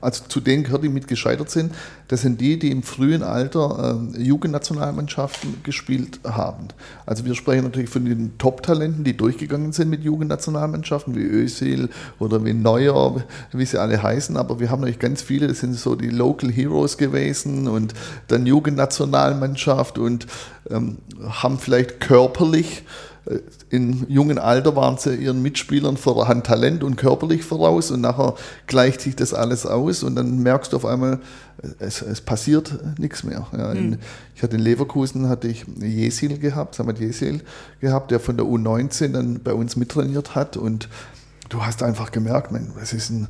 [0.00, 1.74] also zu denen gehört, die mit gescheitert sind.
[2.08, 6.68] Das sind die, die im frühen Alter äh, Jugendnationalmannschaften gespielt haben.
[7.06, 12.44] Also wir sprechen natürlich von den Top-Talenten, die durchgegangen sind mit Jugendnationalmannschaften, wie Özil oder
[12.44, 13.22] wie Neuer,
[13.52, 14.36] wie sie alle heißen.
[14.36, 17.94] Aber wir haben natürlich ganz viele, das sind so die Local Heroes gewesen und
[18.28, 20.26] dann Jugendnationalmannschaft und
[20.70, 20.98] ähm,
[21.28, 23.09] haben vielleicht körperlich äh,
[23.70, 28.34] in jungen Alter waren sie ihren Mitspielern vorhand Talent und körperlich voraus und nachher
[28.66, 31.20] gleicht sich das alles aus und dann merkst du auf einmal,
[31.78, 33.46] es, es passiert nichts mehr.
[33.56, 33.98] Ja, in,
[34.34, 37.42] ich hatte in Leverkusen hatte ich Jesil gehabt, Samet Jesil
[37.80, 40.88] gehabt, der von der U19 dann bei uns mittrainiert hat und
[41.50, 43.28] du hast einfach gemerkt, man, es ist ein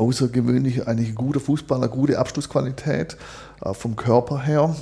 [0.00, 3.18] außergewöhnlich, eigentlich ein guter Fußballer, gute Abschlussqualität.
[3.62, 4.74] Äh, vom Körper her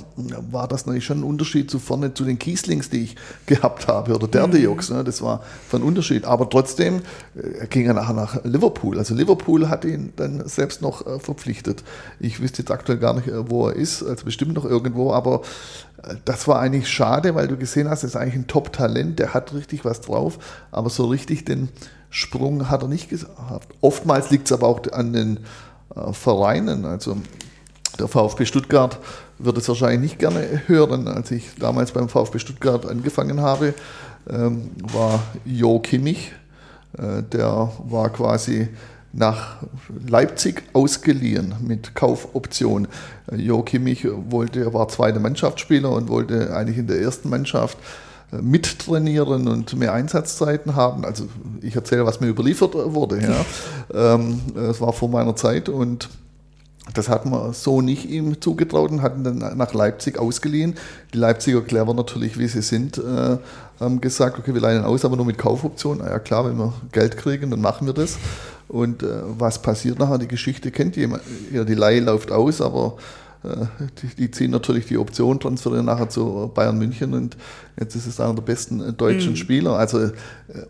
[0.49, 4.15] war das natürlich schon ein Unterschied zu vorne zu den Kieslings, die ich gehabt habe,
[4.15, 4.53] oder der mhm.
[4.53, 5.03] Ne?
[5.03, 6.23] Das war ein Unterschied.
[6.23, 7.01] Aber trotzdem
[7.35, 8.97] äh, ging er nachher nach Liverpool.
[8.97, 11.83] Also Liverpool hat ihn dann selbst noch äh, verpflichtet.
[12.21, 15.41] Ich wüsste jetzt aktuell gar nicht, wo er ist, also bestimmt noch irgendwo, aber
[16.23, 19.53] das war eigentlich schade, weil du gesehen hast, er ist eigentlich ein Top-Talent, der hat
[19.53, 20.39] richtig was drauf,
[20.71, 21.67] aber so richtig den
[22.09, 23.73] Sprung hat er nicht gehabt.
[23.81, 25.39] Oftmals liegt es aber auch an den
[26.11, 26.85] Vereinen.
[26.85, 27.17] Also
[27.99, 28.97] der VfB Stuttgart
[29.37, 31.07] wird es wahrscheinlich nicht gerne hören.
[31.07, 33.73] Als ich damals beim VfB Stuttgart angefangen habe,
[34.29, 36.31] ähm, war Jo Kimmich,
[36.97, 38.69] äh, der war quasi
[39.11, 39.57] nach
[40.07, 42.87] Leipzig ausgeliehen mit Kaufoption.
[43.31, 48.08] Äh, jo Kimmich wollte, war zweiter Mannschaftsspieler und wollte eigentlich in der ersten Mannschaft äh,
[48.31, 51.05] mittrainieren und mehr Einsatzzeiten haben.
[51.05, 51.27] Also
[51.61, 53.21] ich erzähle, was mir überliefert wurde.
[53.21, 53.45] Ja.
[53.91, 56.09] Ähm, das war vor meiner Zeit und
[56.93, 60.75] das hat man so nicht ihm zugetraut und hatten dann nach Leipzig ausgeliehen.
[61.11, 63.37] Die Leipziger clever natürlich, wie sie sind, äh,
[63.79, 65.99] haben gesagt, okay, wir leihen aus, aber nur mit Kaufoption.
[65.99, 68.17] Ja klar, wenn wir Geld kriegen, dann machen wir das.
[68.67, 69.07] Und äh,
[69.39, 70.19] was passiert nachher?
[70.19, 71.23] Die Geschichte kennt jemand.
[71.51, 72.97] Ja, die Leihe läuft aus, aber
[73.41, 77.37] die, die, ziehen natürlich die Option, transferieren nachher zu Bayern München und
[77.79, 79.37] jetzt ist es einer der besten äh, deutschen mhm.
[79.37, 79.77] Spieler.
[79.77, 80.11] Also, äh,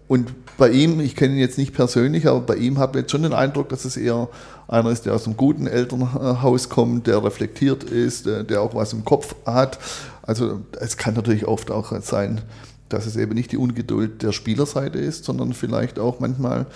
[0.07, 3.11] und bei ihm, ich kenne ihn jetzt nicht persönlich, aber bei ihm habe ich jetzt
[3.11, 4.29] schon den Eindruck, dass es eher
[4.67, 9.03] einer ist, der aus einem guten Elternhaus kommt, der reflektiert ist, der auch was im
[9.03, 9.79] Kopf hat.
[10.21, 12.41] Also es kann natürlich oft auch sein,
[12.87, 16.67] dass es eben nicht die Ungeduld der Spielerseite ist, sondern vielleicht auch manchmal,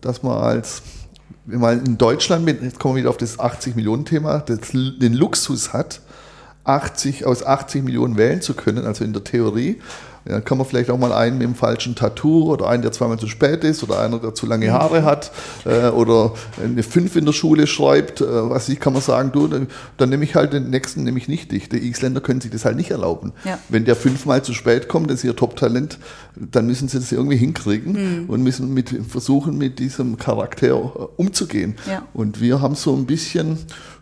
[0.00, 0.82] dass man als
[1.46, 6.00] man in Deutschland, mit, jetzt kommen wir wieder auf das 80-Millionen-Thema, den Luxus hat,
[6.64, 9.80] 80 aus 80 Millionen wählen zu können, also in der Theorie,
[10.28, 13.18] dann kann man vielleicht auch mal einen mit dem falschen Tattoo oder einen, der zweimal
[13.18, 15.32] zu spät ist oder einer, der zu lange Haare hat
[15.64, 18.20] äh, oder eine 5 in der Schule schreibt.
[18.20, 21.18] Äh, was ich kann man sagen, du, dann, dann nehme ich halt den nächsten, nehme
[21.18, 21.68] ich nicht dich.
[21.68, 23.32] Die Isländer können sich das halt nicht erlauben.
[23.44, 23.58] Ja.
[23.68, 25.98] Wenn der fünfmal zu spät kommt, das ist ihr Top-Talent,
[26.36, 27.92] dann müssen sie das irgendwie hinkriegen
[28.24, 28.30] mhm.
[28.30, 30.72] und müssen mit, versuchen, mit diesem Charakter äh,
[31.16, 31.76] umzugehen.
[31.88, 32.02] Ja.
[32.12, 33.58] Und wir haben so ein bisschen,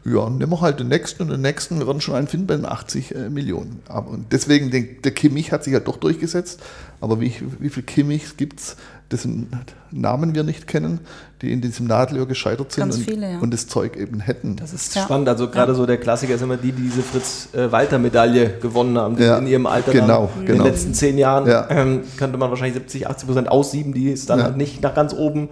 [0.06, 2.54] ja, nehmen wir halt den nächsten und den nächsten, wir werden schon einen finden bei
[2.54, 3.82] den 80 äh, Millionen.
[3.88, 6.60] Aber, und deswegen, der, der Kimmich hat sich halt doch durchgesetzt.
[7.00, 8.76] Aber wie, wie viele Kimmichs gibt es,
[9.10, 9.48] dessen
[9.90, 11.00] Namen wir nicht kennen,
[11.42, 13.38] die in diesem Nadelöhr gescheitert sind und, viele, ja.
[13.38, 14.56] und, das Zeug eben hätten.
[14.56, 15.02] Das ist ja.
[15.02, 15.28] spannend.
[15.28, 15.76] Also gerade ja.
[15.76, 19.92] so der Klassiker ist immer die, die diese Fritz-Walter-Medaille gewonnen haben, die in ihrem Alter
[19.92, 20.64] genau, in genau.
[20.64, 24.42] den letzten zehn Jahren ähm, könnte man wahrscheinlich 70, 80 Prozent aussieben, die es dann
[24.42, 25.50] halt nicht nach ganz oben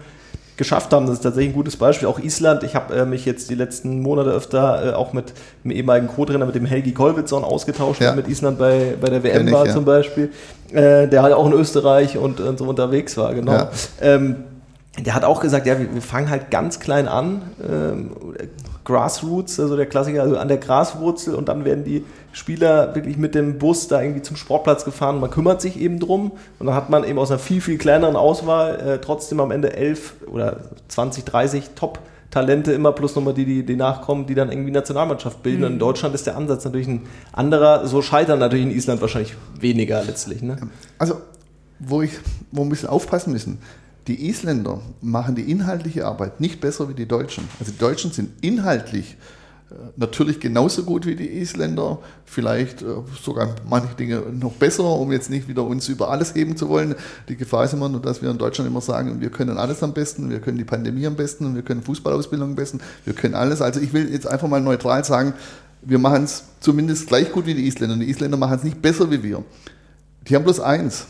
[0.57, 1.07] geschafft haben.
[1.07, 2.09] Das ist tatsächlich ein gutes Beispiel.
[2.09, 2.63] Auch Island.
[2.63, 5.33] Ich habe äh, mich jetzt die letzten Monate öfter äh, auch mit
[5.65, 8.09] dem ehemaligen Co-Trainer, mit dem Helgi Kolwitzson ausgetauscht, ja.
[8.09, 10.31] der mit Island bei, bei der WM war zum Beispiel.
[10.73, 13.53] Äh, der halt auch in Österreich und, und so unterwegs war, genau.
[13.53, 13.71] Ja.
[14.01, 14.37] Ähm,
[14.99, 17.43] der hat auch gesagt, ja, wir, wir fangen halt ganz klein an.
[17.63, 18.11] Ähm,
[18.85, 23.35] Grassroots, also der Klassiker, also an der Graswurzel und dann werden die Spieler wirklich mit
[23.35, 25.21] dem Bus da irgendwie zum Sportplatz gefahren.
[25.21, 28.17] Man kümmert sich eben drum und dann hat man eben aus einer viel, viel kleineren
[28.17, 33.65] Auswahl äh, trotzdem am Ende elf oder 20, 30 Top-Talente immer plus nochmal die, die,
[33.65, 35.61] die nachkommen, die dann irgendwie Nationalmannschaft bilden.
[35.61, 35.67] Mhm.
[35.67, 37.87] Und in Deutschland ist der Ansatz natürlich ein anderer.
[37.87, 40.43] So scheitern natürlich in Island wahrscheinlich weniger letztlich.
[40.43, 40.57] Ne?
[40.99, 41.21] Also,
[41.79, 42.13] wo, ich,
[42.51, 43.59] wo wir ein bisschen aufpassen müssen,
[44.07, 47.49] die Isländer machen die inhaltliche Arbeit nicht besser wie die Deutschen.
[47.59, 49.17] Also die Deutschen sind inhaltlich
[49.71, 52.87] äh, natürlich genauso gut wie die Isländer, vielleicht äh,
[53.23, 56.95] sogar manche Dinge noch besser, um jetzt nicht wieder uns über alles heben zu wollen.
[57.29, 59.95] Die Gefahr ist immer nur, dass wir in Deutschland immer sagen, wir können alles am
[59.95, 63.63] besten, wir können die Pandemie am besten, wir können Fußballausbildung am besten, wir können alles.
[63.63, 65.33] Also ich will jetzt einfach mal neutral sagen,
[65.81, 67.97] wir machen es zumindest gleich gut wie die Isländer.
[67.97, 69.45] Die Isländer machen es nicht besser wie wir.
[70.29, 71.07] Die haben bloß eins,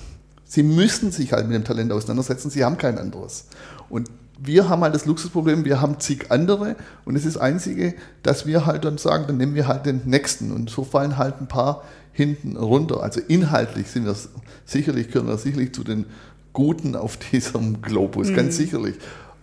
[0.55, 3.47] Sie müssen sich halt mit dem Talent auseinandersetzen, sie haben kein anderes.
[3.89, 7.95] Und wir haben halt das Luxusproblem, wir haben zig andere und es ist das Einzige,
[8.23, 11.41] dass wir halt dann sagen, dann nehmen wir halt den nächsten und so fallen halt
[11.41, 13.03] ein paar hinten runter.
[13.03, 14.15] Also inhaltlich sind wir
[14.65, 16.07] sicherlich, können wir sicherlich zu den
[16.53, 18.37] Guten auf diesem Globus, mhm.
[18.37, 18.95] ganz sicherlich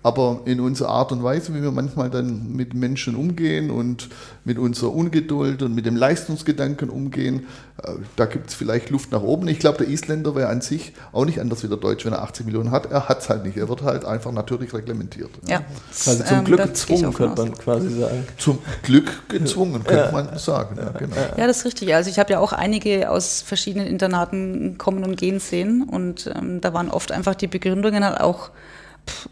[0.03, 4.09] aber in unserer Art und Weise, wie wir manchmal dann mit Menschen umgehen und
[4.43, 7.45] mit unserer Ungeduld und mit dem Leistungsgedanken umgehen,
[7.83, 9.47] äh, da gibt es vielleicht Luft nach oben.
[9.47, 12.23] Ich glaube, der Isländer wäre an sich auch nicht anders wie der Deutsche, wenn er
[12.23, 12.91] 80 Millionen hat.
[12.91, 13.57] Er hat es halt nicht.
[13.57, 15.29] Er wird halt einfach natürlich reglementiert.
[15.47, 15.59] Ja.
[15.59, 15.65] ja.
[16.07, 18.27] Also zum ähm, Glück gezwungen, könnte man quasi sagen.
[18.37, 20.11] Zum Glück gezwungen, könnte ja.
[20.11, 20.77] man sagen.
[20.77, 21.15] Ja, genau.
[21.37, 21.93] ja, das ist richtig.
[21.93, 26.59] Also ich habe ja auch einige aus verschiedenen Internaten kommen und gehen sehen und ähm,
[26.59, 28.49] da waren oft einfach die Begründungen halt auch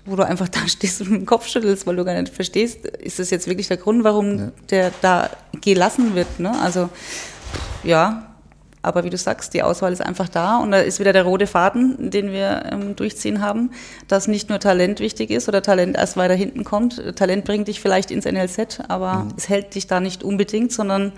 [0.05, 3.19] wo du einfach da stehst und den Kopf schüttelst, weil du gar nicht verstehst, ist
[3.19, 4.51] das jetzt wirklich der Grund, warum ja.
[4.69, 5.29] der da
[5.61, 6.39] gelassen wird.
[6.39, 6.51] Ne?
[6.59, 6.89] Also
[7.83, 8.29] ja,
[8.81, 11.47] Aber wie du sagst, die Auswahl ist einfach da und da ist wieder der rote
[11.47, 13.71] Faden, den wir ähm, durchziehen haben,
[14.07, 17.15] dass nicht nur Talent wichtig ist oder Talent erst weiter hinten kommt.
[17.17, 19.33] Talent bringt dich vielleicht ins NLZ, aber mhm.
[19.37, 21.11] es hält dich da nicht unbedingt, sondern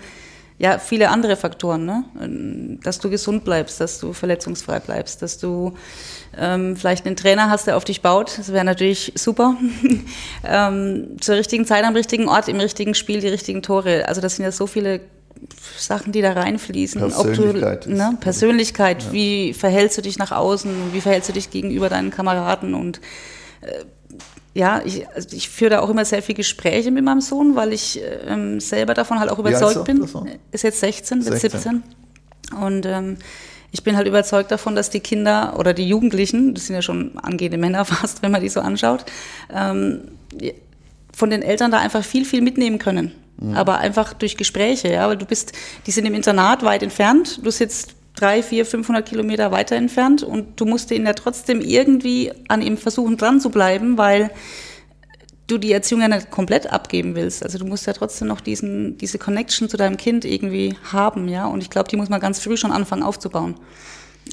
[0.58, 2.78] ja, viele andere Faktoren, ne?
[2.82, 5.74] dass du gesund bleibst, dass du verletzungsfrei bleibst, dass du
[6.38, 8.38] ähm, vielleicht einen Trainer hast, der auf dich baut.
[8.38, 9.56] Das wäre natürlich super.
[10.44, 14.08] ähm, zur richtigen Zeit am richtigen Ort, im richtigen Spiel, die richtigen Tore.
[14.08, 15.00] Also das sind ja so viele
[15.76, 17.00] Sachen, die da reinfließen.
[17.00, 17.86] Persönlichkeit.
[17.86, 19.12] Du, ne, Persönlichkeit, ja.
[19.12, 23.00] wie verhältst du dich nach außen, wie verhältst du dich gegenüber deinen Kameraden und
[23.62, 23.84] äh,
[24.54, 27.72] ja, ich, also ich führe da auch immer sehr viel Gespräche mit meinem Sohn, weil
[27.72, 30.06] ich ähm, selber davon halt auch überzeugt bin.
[30.50, 31.82] Ist jetzt 16, wird 17.
[32.60, 33.16] Und ähm,
[33.70, 37.18] ich bin halt überzeugt davon, dass die Kinder oder die Jugendlichen, das sind ja schon
[37.18, 39.06] angehende Männer fast, wenn man die so anschaut,
[39.50, 40.02] ähm,
[41.14, 43.12] von den Eltern da einfach viel, viel mitnehmen können.
[43.38, 43.54] Mhm.
[43.54, 45.52] Aber einfach durch Gespräche, ja, weil du bist,
[45.86, 50.60] die sind im Internat weit entfernt, du sitzt drei, vier, 500 Kilometer weiter entfernt und
[50.60, 54.30] du musst ihnen ja trotzdem irgendwie an ihm versuchen dran zu bleiben, weil
[55.48, 57.42] du die Erziehung ja nicht komplett abgeben willst.
[57.42, 61.46] Also du musst ja trotzdem noch diesen, diese Connection zu deinem Kind irgendwie haben, ja.
[61.46, 63.56] Und ich glaube, die muss man ganz früh schon anfangen aufzubauen.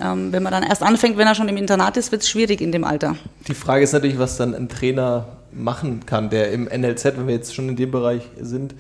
[0.02, 2.62] Ähm, wenn man dann erst anfängt, wenn er schon im Internat ist, wird es schwierig
[2.62, 3.16] in dem Alter.
[3.48, 7.34] Die Frage ist natürlich, was dann ein Trainer machen kann, der im NLZ, wenn wir
[7.34, 8.76] jetzt schon in dem Bereich sind,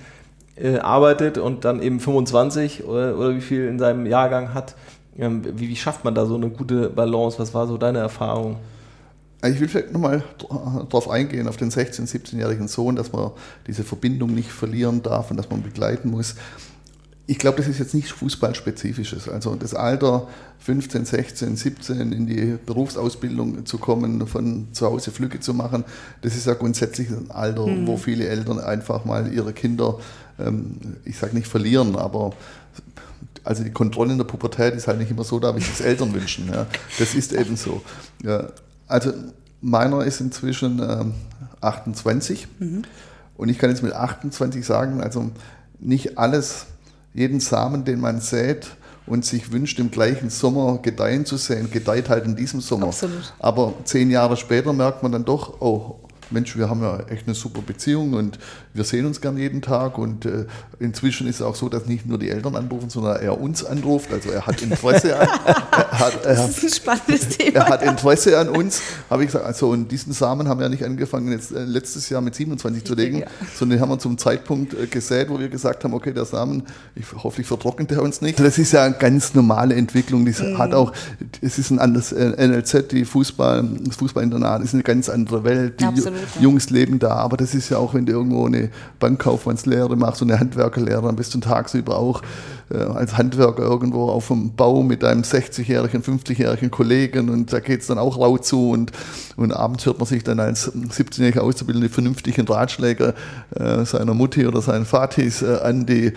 [0.55, 4.75] äh, arbeitet und dann eben 25 oder, oder, wie viel in seinem Jahrgang hat.
[5.19, 7.37] Ähm, wie, wie schafft man da so eine gute Balance?
[7.39, 8.57] Was war so deine Erfahrung?
[9.43, 10.23] Ich will vielleicht nochmal
[10.89, 13.31] darauf eingehen, auf den 16-, 17-jährigen Sohn, dass man
[13.67, 16.35] diese Verbindung nicht verlieren darf und dass man begleiten muss.
[17.25, 19.29] Ich glaube, das ist jetzt nichts Fußballspezifisches.
[19.29, 20.27] Also das Alter
[20.59, 25.85] 15, 16, 17 in die Berufsausbildung zu kommen, von zu Hause Flüge zu machen,
[26.21, 27.87] das ist ja grundsätzlich ein Alter, mhm.
[27.87, 29.99] wo viele Eltern einfach mal ihre Kinder,
[30.37, 32.33] ähm, ich sage nicht verlieren, aber
[33.49, 35.81] also die Kontrolle in der Pubertät ist halt nicht immer so da, wie sich das
[35.81, 36.51] Eltern wünschen.
[36.53, 36.67] Ja.
[36.99, 37.81] Das ist eben so.
[38.23, 38.49] Ja.
[38.87, 39.11] Also
[39.59, 41.13] meiner ist inzwischen ähm,
[41.59, 42.83] 28 mhm.
[43.37, 45.31] und ich kann jetzt mit 28 sagen, also
[45.79, 46.67] nicht alles
[47.15, 48.67] jeden Samen, den man sät
[49.07, 52.89] und sich wünscht, im gleichen Sommer gedeihen zu sehen, gedeiht halt in diesem Sommer.
[52.89, 53.33] Absolut.
[53.39, 55.95] Aber zehn Jahre später merkt man dann doch, oh,
[56.29, 58.37] Mensch, wir haben ja echt eine super Beziehung und
[58.73, 60.45] wir sehen uns gern jeden Tag und äh,
[60.79, 64.13] inzwischen ist es auch so, dass nicht nur die Eltern anrufen, sondern er uns anruft.
[64.13, 65.27] Also er hat Interesse an.
[65.45, 67.57] Er hat, er, das ist ein spannendes Thema.
[67.57, 68.81] Er hat Interesse an uns.
[69.09, 72.21] Habe ich gesagt, also und diesen Samen haben wir nicht angefangen, jetzt, äh, letztes Jahr
[72.21, 73.27] mit 27 zu legen, ja.
[73.55, 76.63] sondern den haben wir zum Zeitpunkt äh, gesät, wo wir gesagt haben, okay, der Samen,
[76.95, 78.39] ich hoffe, ich vertrocknet er uns nicht.
[78.39, 80.25] Das ist ja eine ganz normale Entwicklung.
[80.25, 80.59] Das mhm.
[80.59, 80.93] hat auch,
[81.41, 85.79] es ist ein anderes äh, NLZ, die Fußball, das Fußballinternat ist eine ganz andere Welt.
[85.79, 86.41] Die Absolut, ja.
[86.41, 88.69] Jungs leben da, aber das ist ja auch, wenn du irgendwo eine eine
[88.99, 92.21] Bankkaufmannslehre machst und eine Handwerkerlehre, dann bist du tagsüber auch
[92.71, 97.81] äh, als Handwerker irgendwo auf dem Bau mit einem 60-jährigen, 50-jährigen Kollegen und da geht
[97.81, 98.91] es dann auch laut zu und,
[99.37, 103.15] und abends hört man sich dann als 17-jähriger Auszubildende vernünftigen Ratschläge
[103.55, 106.13] äh, seiner Mutti oder seinen Vatis äh, an, die äh,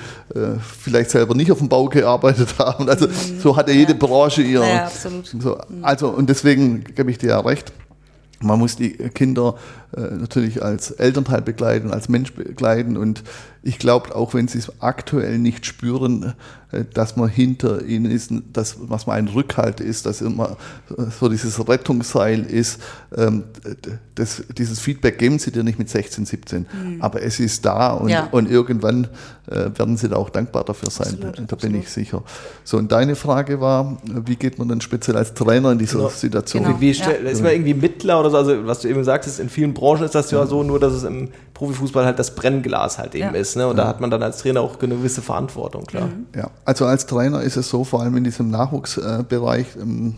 [0.61, 2.89] vielleicht selber nicht auf dem Bau gearbeitet haben.
[2.89, 3.41] Also mhm.
[3.41, 3.93] so hat ja jede.
[4.03, 4.65] Branche ihr.
[4.65, 5.27] Ja, absolut.
[5.27, 7.73] So, also und deswegen gebe ich dir ja recht.
[8.41, 9.55] Man muss die Kinder
[9.97, 13.23] natürlich als Elternteil begleiten, als Mensch begleiten und
[13.65, 16.35] ich glaube, auch wenn sie es aktuell nicht spüren,
[16.73, 20.57] äh, dass man hinter ihnen ist, dass was mal ein Rückhalt ist, dass immer
[21.19, 22.81] so dieses Rettungsseil ist,
[23.17, 23.45] ähm,
[24.15, 27.03] das, dieses Feedback geben sie dir nicht mit 16, 17, mhm.
[27.03, 28.29] aber es ist da und, ja.
[28.33, 29.09] und irgendwann
[29.47, 31.83] äh, werden sie da auch dankbar dafür sein, absolut, da bin absolut.
[31.83, 32.23] ich sicher.
[32.65, 36.09] So, und deine Frage war, wie geht man dann speziell als Trainer in dieser genau.
[36.09, 36.65] Situation?
[36.65, 36.81] Genau.
[36.81, 37.11] Wie, wie ja.
[37.11, 40.15] Ist man irgendwie Mittler oder so, also was du eben sagtest, in vielen Branchen ist
[40.15, 43.57] das ja, ja so, nur dass es im Profifußball halt das Brennglas halt eben ist.
[43.57, 43.67] Ne?
[43.67, 46.07] Und da hat man dann als Trainer auch eine gewisse Verantwortung, klar.
[46.07, 46.27] Mhm.
[46.37, 50.15] Ja, also als Trainer ist es so, vor allem in diesem Nachwuchsbereich, ähm,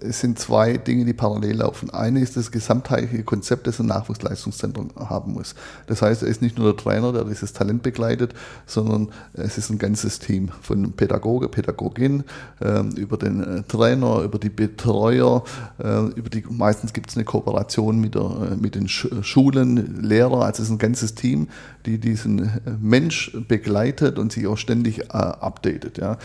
[0.00, 1.90] es sind zwei Dinge, die parallel laufen.
[1.90, 5.54] Eine ist das gesamtheitliche Konzept, das ein Nachwuchsleistungszentrum haben muss.
[5.86, 8.34] Das heißt, er ist nicht nur der Trainer, der dieses Talent begleitet,
[8.66, 12.24] sondern es ist ein ganzes Team von Pädagoge, Pädagogin,
[12.60, 15.44] äh, über den äh, Trainer, über die Betreuer,
[15.78, 20.02] äh, über die, meistens gibt es eine Kooperation mit, der, äh, mit den Sch Schulen,
[20.02, 21.48] Lehrer, also es ist ein ganzes Team,
[21.86, 25.98] die diesen äh, Mensch begleitet und sich auch ständig updatet.
[25.98, 26.18] Ja.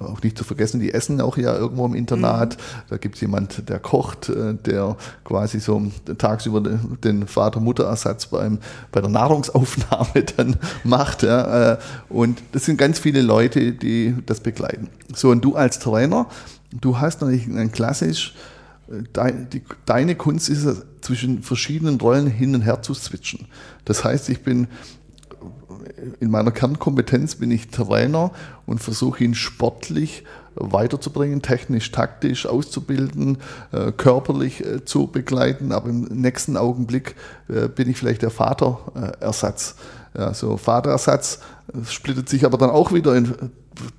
[0.00, 2.56] auch nicht zu vergessen, die essen auch ja irgendwo im Internat.
[2.90, 8.58] Mhm da gibt es jemand, der kocht, äh, der quasi so tagsüber den Vater-Mutter-Ersatz bei
[8.94, 11.22] der Nahrungsaufnahme dann macht.
[11.22, 11.76] Äh,
[12.08, 14.88] und das sind ganz viele Leute, die das begleiten.
[15.14, 16.26] So, und du als Trainer,
[16.72, 18.34] du hast natürlich ein klassisch,
[18.88, 19.02] äh,
[19.84, 23.46] deine Kunst ist es, zwischen verschiedenen Rollen hin und her zu switchen.
[23.84, 24.68] Das heißt, ich bin
[26.18, 28.32] in meiner Kernkompetenz bin ich Trainer
[28.64, 30.24] und versuche ihn sportlich
[30.56, 33.38] weiterzubringen, technisch, taktisch auszubilden,
[33.72, 35.72] äh, körperlich äh, zu begleiten.
[35.72, 37.14] Aber im nächsten Augenblick
[37.48, 39.76] äh, bin ich vielleicht der Vaterersatz.
[40.16, 41.40] Ja, so Vaterersatz
[41.88, 43.34] splittet sich aber dann auch wieder in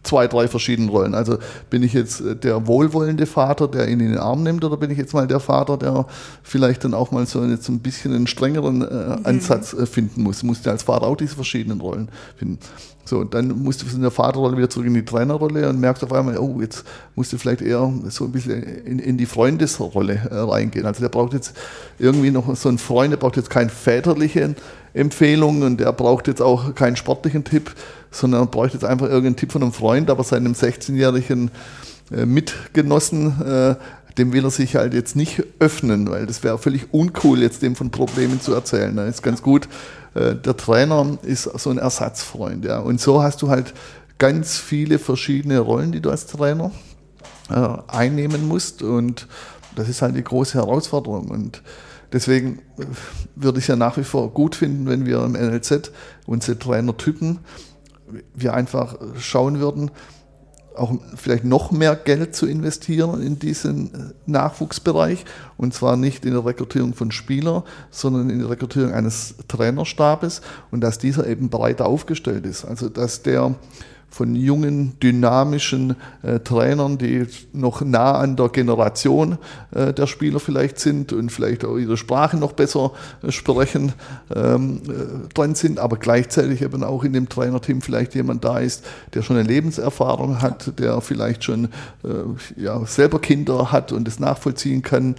[0.04, 1.14] zwei, drei verschiedenen Rollen.
[1.14, 1.38] Also
[1.70, 4.98] bin ich jetzt der wohlwollende Vater, der ihn in den Arm nimmt, oder bin ich
[4.98, 6.06] jetzt mal der Vater, der
[6.44, 10.44] vielleicht dann auch mal so jetzt ein bisschen einen strengeren äh, Ansatz äh, finden muss?
[10.44, 12.60] Muss ja als Vater auch diese verschiedenen Rollen finden.
[13.06, 16.04] So, und dann musst du von der Vaterrolle wieder zurück in die Trainerrolle und merkst
[16.04, 16.84] auf einmal, oh, jetzt
[17.16, 20.86] musst du vielleicht eher so ein bisschen in, in die Freundesrolle äh, reingehen.
[20.86, 21.56] Also der braucht jetzt
[22.00, 24.56] irgendwie noch so einen Freund, der braucht jetzt keine väterliche
[24.98, 27.74] Empfehlung und der braucht jetzt auch keinen sportlichen Tipp,
[28.12, 31.52] sondern er braucht jetzt einfach irgendeinen Tipp von einem Freund, aber seinem 16-jährigen
[32.12, 33.76] äh, Mitgenossen, äh,
[34.18, 37.76] dem will er sich halt jetzt nicht öffnen, weil das wäre völlig uncool, jetzt dem
[37.76, 38.96] von Problemen zu erzählen.
[38.96, 39.68] Da ist ganz gut,
[40.16, 42.66] äh, der Trainer ist so ein Ersatzfreund.
[42.66, 42.80] Ja.
[42.80, 43.74] Und so hast du halt
[44.18, 46.72] ganz viele verschiedene Rollen, die du als Trainer
[47.50, 48.82] äh, einnehmen musst.
[48.82, 49.28] Und
[49.76, 51.30] das ist halt die große Herausforderung.
[51.30, 51.62] Und
[52.14, 52.86] deswegen äh,
[53.36, 55.92] würde ich es ja nach wie vor gut finden, wenn wir im NLZ
[56.26, 57.40] unsere Trainertypen,
[58.34, 59.92] wir einfach schauen würden,
[60.78, 65.26] auch vielleicht noch mehr Geld zu investieren in diesen äh, Nachwuchsbereich.
[65.58, 70.42] Und zwar nicht in der Rekrutierung von Spielern, sondern in der Rekrutierung eines Trainerstabes
[70.72, 72.66] und dass dieser eben breiter aufgestellt ist.
[72.66, 73.56] Also dass der
[74.10, 79.38] von jungen, dynamischen äh, Trainern, die noch nah an der Generation
[79.72, 82.92] äh, der Spieler vielleicht sind und vielleicht auch ihre Sprache noch besser
[83.22, 83.94] äh, sprechen,
[84.34, 88.86] ähm, äh, dran sind, aber gleichzeitig eben auch in dem Trainerteam vielleicht jemand da ist,
[89.14, 91.66] der schon eine Lebenserfahrung hat, der vielleicht schon
[92.04, 95.16] äh, ja, selber Kinder hat und das nachvollziehen kann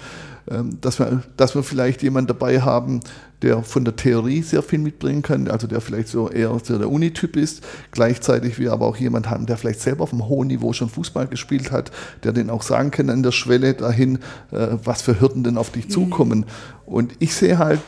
[0.81, 3.01] dass wir, dass wir vielleicht jemanden dabei haben,
[3.43, 6.91] der von der Theorie sehr viel mitbringen kann, also der vielleicht so eher so der
[6.91, 10.73] Unityp ist, gleichzeitig wir aber auch jemanden haben, der vielleicht selber auf einem hohen Niveau
[10.73, 11.93] schon Fußball gespielt hat,
[12.25, 14.17] der den auch sagen kann an der Schwelle dahin,
[14.51, 15.91] äh, was für Hürden denn auf dich mhm.
[15.91, 16.47] zukommen.
[16.87, 17.81] Und ich sehe halt,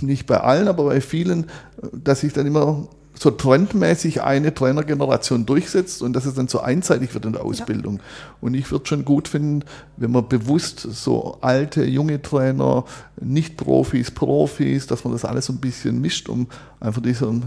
[0.00, 1.46] nicht bei allen, aber bei vielen,
[1.92, 2.88] dass ich dann immer
[3.20, 7.96] so trendmäßig eine Trainergeneration durchsetzt und dass es dann so einseitig wird in der Ausbildung.
[7.96, 8.02] Ja.
[8.40, 9.62] Und ich würde schon gut finden,
[9.98, 12.86] wenn man bewusst so alte, junge Trainer,
[13.20, 16.46] Nicht-Profis, Profis, dass man das alles so ein bisschen mischt, um
[16.80, 17.42] einfach diesem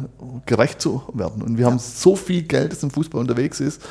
[0.45, 1.41] gerecht zu werden.
[1.41, 1.71] Und wir ja.
[1.71, 3.81] haben so viel Geld, das im Fußball unterwegs ist,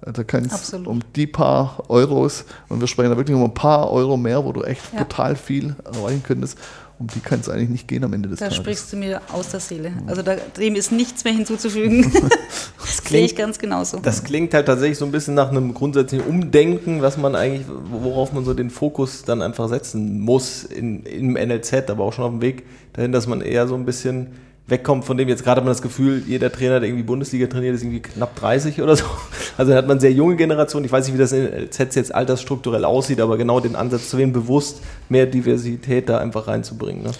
[0.00, 3.90] da kann es um die paar Euros, und wir sprechen da wirklich um ein paar
[3.90, 5.00] Euro mehr, wo du echt ja.
[5.00, 6.58] total viel erreichen könntest
[6.98, 8.58] um die kann es eigentlich nicht gehen am Ende des da Tages.
[8.58, 9.92] Da sprichst du mir aus der Seele.
[10.06, 12.10] Also da, dem ist nichts mehr hinzuzufügen.
[12.80, 13.98] das sehe ich ganz genauso.
[13.98, 18.32] Das klingt halt tatsächlich so ein bisschen nach einem grundsätzlichen Umdenken, was man eigentlich, worauf
[18.32, 22.30] man so den Fokus dann einfach setzen muss in, im NLZ, aber auch schon auf
[22.30, 24.28] dem Weg dahin, dass man eher so ein bisschen
[24.68, 27.82] wegkommt, von dem jetzt gerade man das Gefühl, jeder Trainer, der irgendwie Bundesliga trainiert, ist
[27.82, 29.04] irgendwie knapp 30 oder so.
[29.58, 30.84] Also da hat man sehr junge Generation.
[30.84, 34.30] Ich weiß nicht, wie das LZ jetzt altersstrukturell aussieht, aber genau den Ansatz zu wählen,
[34.30, 37.04] bewusst mehr Diversität da einfach reinzubringen.
[37.04, 37.10] Ne?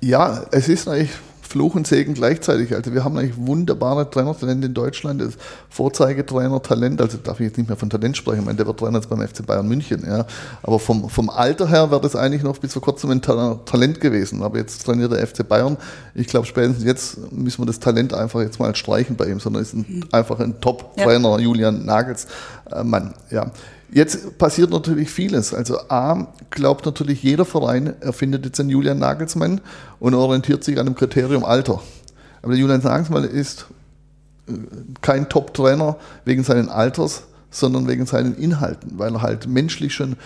[0.00, 1.10] Ja, es ist eigentlich
[1.50, 2.72] Fluch und Segen gleichzeitig.
[2.72, 5.34] Also wir haben eigentlich wunderbare Trainertalente in Deutschland, das
[5.68, 8.98] Vorzeigetrainer-Talent, also darf ich jetzt nicht mehr von Talent sprechen, ich meine, der wird Trainer
[8.98, 10.26] jetzt beim FC Bayern München, ja.
[10.62, 14.42] Aber vom, vom Alter her wäre das eigentlich noch bis vor kurzem ein Talent gewesen.
[14.42, 15.76] Aber jetzt trainiert der FC Bayern.
[16.14, 19.62] Ich glaube, spätestens jetzt müssen wir das Talent einfach jetzt mal streichen bei ihm, sondern
[19.62, 20.04] ist ein, mhm.
[20.12, 21.38] einfach ein Top-Trainer, ja.
[21.38, 23.50] Julian Nagelsmann, ja.
[23.92, 25.52] Jetzt passiert natürlich vieles.
[25.52, 29.60] Also A, glaubt natürlich jeder Verein, er findet jetzt einen Julian Nagelsmann
[29.98, 31.82] und orientiert sich an dem Kriterium Alter.
[32.42, 33.66] Aber der Julian Nagelsmann ist
[34.48, 34.52] äh,
[35.00, 40.16] kein Top-Trainer wegen seines Alters, sondern wegen seinen Inhalten, weil er halt menschlich schon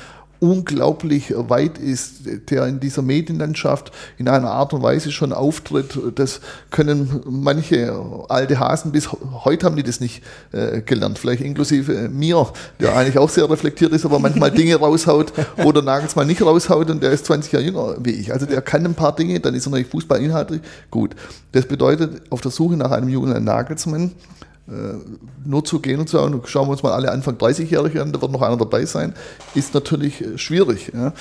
[0.44, 5.98] unglaublich weit ist, der in dieser Medienlandschaft in einer Art und Weise schon auftritt.
[6.16, 7.94] Das können manche
[8.28, 9.08] alte Hasen bis
[9.44, 11.18] heute haben die das nicht äh, gelernt.
[11.18, 12.46] Vielleicht inklusive mir,
[12.78, 15.32] der eigentlich auch sehr reflektiert ist, aber manchmal Dinge raushaut
[15.64, 18.32] oder Nagelsmann nicht raushaut und der ist 20 Jahre jünger wie ich.
[18.32, 21.16] Also der kann ein paar Dinge, dann ist er natürlich Fußball inhaltlich gut.
[21.52, 26.16] Das bedeutet, auf der Suche nach einem jungen Nagelsmann äh, nur zu gehen und zu
[26.16, 29.14] sagen, schauen wir uns mal alle Anfang 30-Jährige an, da wird noch einer dabei sein,
[29.54, 30.90] ist natürlich äh, schwierig.
[30.94, 31.12] Ja.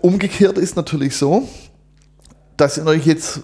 [0.00, 1.48] Umgekehrt ist natürlich so,
[2.56, 3.40] dass ich euch jetzt,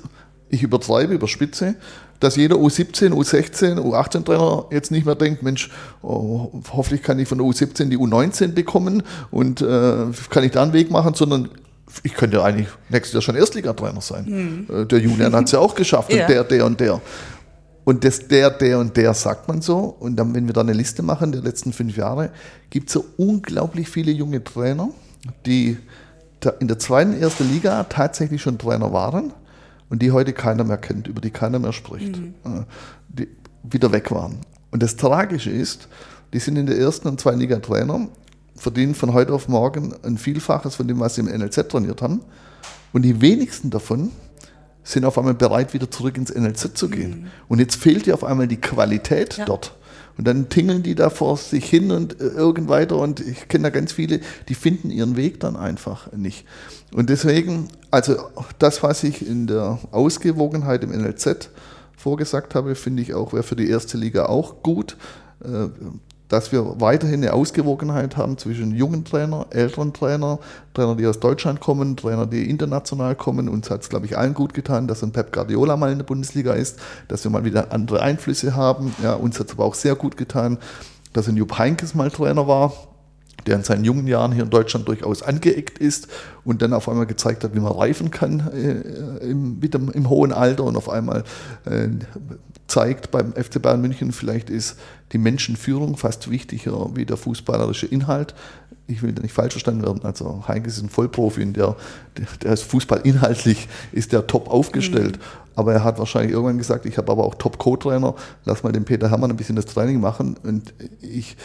[0.50, 1.74] ich übertreibe, überspitze,
[2.20, 5.70] dass jeder U17, U16, U18-Trainer jetzt nicht mehr denkt, Mensch,
[6.02, 9.96] oh, hoffentlich kann ich von der U17 die U19 bekommen und äh,
[10.30, 11.48] kann ich da einen Weg machen, sondern
[12.02, 14.66] ich könnte ja eigentlich nächstes Jahr schon Erstligatrainer sein.
[14.68, 14.88] Mhm.
[14.88, 16.22] Der Julian hat es ja auch geschafft ja.
[16.22, 17.00] und der, der und der.
[17.88, 19.78] Und das der, der und der sagt man so.
[19.78, 22.28] Und dann, wenn wir da eine Liste machen der letzten fünf Jahre,
[22.68, 24.90] gibt es so unglaublich viele junge Trainer,
[25.46, 25.78] die
[26.60, 29.32] in der zweiten ersten Liga tatsächlich schon Trainer waren
[29.88, 32.34] und die heute keiner mehr kennt, über die keiner mehr spricht, mhm.
[33.08, 33.26] die
[33.62, 34.36] wieder weg waren.
[34.70, 35.88] Und das Tragische ist,
[36.34, 38.06] die sind in der ersten und zweiten Liga Trainer,
[38.54, 42.20] verdienen von heute auf morgen ein Vielfaches von dem, was sie im NLZ trainiert haben.
[42.92, 44.10] Und die wenigsten davon
[44.88, 47.10] sind auf einmal bereit, wieder zurück ins NLZ zu gehen.
[47.10, 47.26] Mhm.
[47.48, 49.44] Und jetzt fehlt dir auf einmal die Qualität ja.
[49.44, 49.74] dort.
[50.16, 52.96] Und dann tingeln die da vor sich hin und äh, irgend weiter.
[52.96, 56.46] Und ich kenne da ganz viele, die finden ihren Weg dann einfach nicht.
[56.92, 58.16] Und deswegen, also
[58.58, 61.50] das, was ich in der Ausgewogenheit im NLZ
[61.94, 64.96] vorgesagt habe, finde ich auch, wäre für die erste Liga auch gut.
[66.28, 70.38] Dass wir weiterhin eine Ausgewogenheit haben zwischen jungen Trainer, älteren Trainer,
[70.74, 73.48] Trainer, die aus Deutschland kommen, Trainer, die international kommen.
[73.48, 76.04] Uns hat es, glaube ich, allen gut getan, dass ein Pep Guardiola mal in der
[76.04, 78.94] Bundesliga ist, dass wir mal wieder andere Einflüsse haben.
[79.02, 80.58] Ja, uns hat es aber auch sehr gut getan,
[81.12, 82.72] dass ein Jupp Heinkes mal Trainer war,
[83.48, 86.08] der in seinen jungen Jahren hier in Deutschland durchaus angeeckt ist
[86.44, 90.08] und dann auf einmal gezeigt hat, wie man reifen kann äh, im, mit dem, im
[90.08, 91.24] hohen Alter und auf einmal
[91.64, 91.88] äh,
[92.66, 94.76] zeigt beim FC Bayern München, vielleicht ist
[95.12, 98.34] die Menschenführung fast wichtiger wie der fußballerische Inhalt.
[98.86, 100.02] Ich will da nicht falsch verstanden werden.
[100.02, 101.76] Also Heinke ist ein Vollprofi und der,
[102.42, 105.16] der ist Fußball inhaltlich ist der top aufgestellt.
[105.16, 105.48] Mhm.
[105.56, 109.10] Aber er hat wahrscheinlich irgendwann gesagt, ich habe aber auch Top-Co-Trainer, lass mal den Peter
[109.10, 110.36] Hermann ein bisschen das Training machen.
[110.44, 111.36] Und ich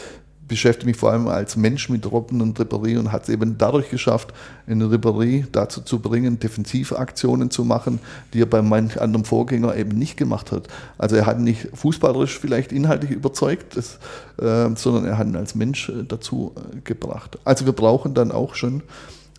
[0.46, 3.90] beschäftige mich vor allem als Mensch mit Robben und Ribéry und hat es eben dadurch
[3.90, 4.32] geschafft,
[4.66, 7.98] einen Ribéry dazu zu bringen, Defensivaktionen zu machen,
[8.32, 10.68] die er bei manch anderem Vorgänger eben nicht gemacht hat.
[10.98, 13.98] Also er hat nicht fußballerisch vielleicht inhaltlich überzeugt, das,
[14.38, 17.38] äh, sondern er hat ihn als Mensch äh, dazu äh, gebracht.
[17.44, 18.82] Also wir brauchen dann auch schon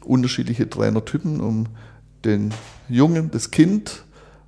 [0.04, 1.68] unterschiedliche Trainertypen, um
[2.24, 2.54] den
[2.90, 4.04] Jungen, das Kind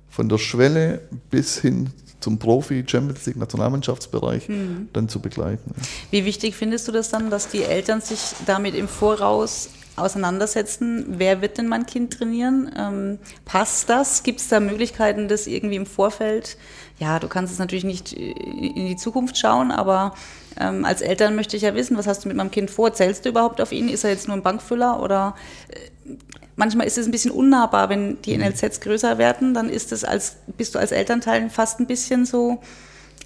[0.08, 1.90] von der Schwelle bis hin
[2.20, 4.88] zum Profi, Champions League, Nationalmannschaftsbereich mhm.
[4.92, 5.72] dann zu begleiten.
[6.10, 11.42] Wie wichtig findest du das dann, dass die Eltern sich damit im Voraus auseinandersetzen, wer
[11.42, 12.70] wird denn mein Kind trainieren?
[12.76, 14.22] Ähm, passt das?
[14.22, 16.56] Gibt es da Möglichkeiten, das irgendwie im Vorfeld?
[16.98, 20.14] Ja, du kannst es natürlich nicht in die Zukunft schauen, aber
[20.58, 22.92] ähm, als Eltern möchte ich ja wissen, was hast du mit meinem Kind vor?
[22.92, 23.88] Zählst du überhaupt auf ihn?
[23.88, 25.34] Ist er jetzt nur ein Bankfüller oder
[25.68, 26.16] äh,
[26.58, 28.44] manchmal ist es ein bisschen unnahbar, wenn die mhm.
[28.44, 32.60] NLZs größer werden, dann ist es als, bist du als Elternteil fast ein bisschen so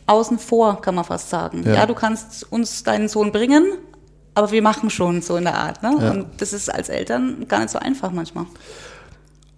[0.06, 1.62] außen vor, kann man fast sagen.
[1.64, 3.64] Ja, ja du kannst uns deinen Sohn bringen,
[4.34, 5.82] aber wir machen schon so in der Art.
[5.82, 5.96] Ne?
[5.98, 6.10] Ja.
[6.10, 8.46] Und das ist als Eltern gar nicht so einfach manchmal.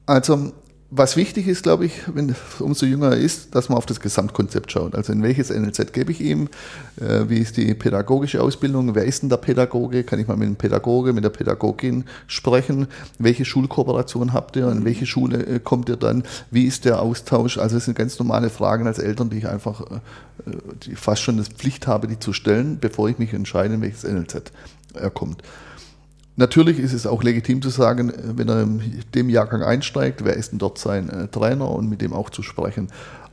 [0.07, 0.53] Also
[0.91, 4.71] was wichtig ist, glaube ich, wenn umso jünger er ist, dass man auf das Gesamtkonzept
[4.71, 4.95] schaut.
[4.95, 6.49] Also in welches NLZ gebe ich ihm?
[7.01, 8.95] Äh, wie ist die pädagogische Ausbildung?
[8.95, 10.05] Wer ist denn der Pädagoge?
[10.05, 12.87] Kann ich mal mit dem Pädagoge, mit der Pädagogin sprechen?
[13.19, 14.71] Welche Schulkooperation habt ihr?
[14.71, 16.23] In welche Schule äh, kommt ihr dann?
[16.51, 17.59] Wie ist der Austausch?
[17.59, 20.53] Also es sind ganz normale Fragen als Eltern, die ich einfach äh,
[20.85, 24.05] die fast schon das Pflicht habe, die zu stellen, bevor ich mich entscheide, in welches
[24.05, 24.53] NLZ
[24.95, 25.43] er kommt.
[26.37, 30.51] Natürlich ist es auch legitim zu sagen, wenn er in dem Jahrgang einsteigt, wer ist
[30.51, 32.89] denn dort sein äh, Trainer und mit dem auch zu sprechen.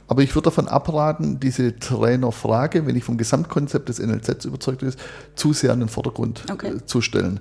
[0.08, 4.94] Aber ich würde davon abraten, diese Trainerfrage, wenn ich vom Gesamtkonzept des NLZ überzeugt bin,
[5.36, 6.76] zu sehr in den Vordergrund okay.
[6.76, 7.40] Äh, zu stellen.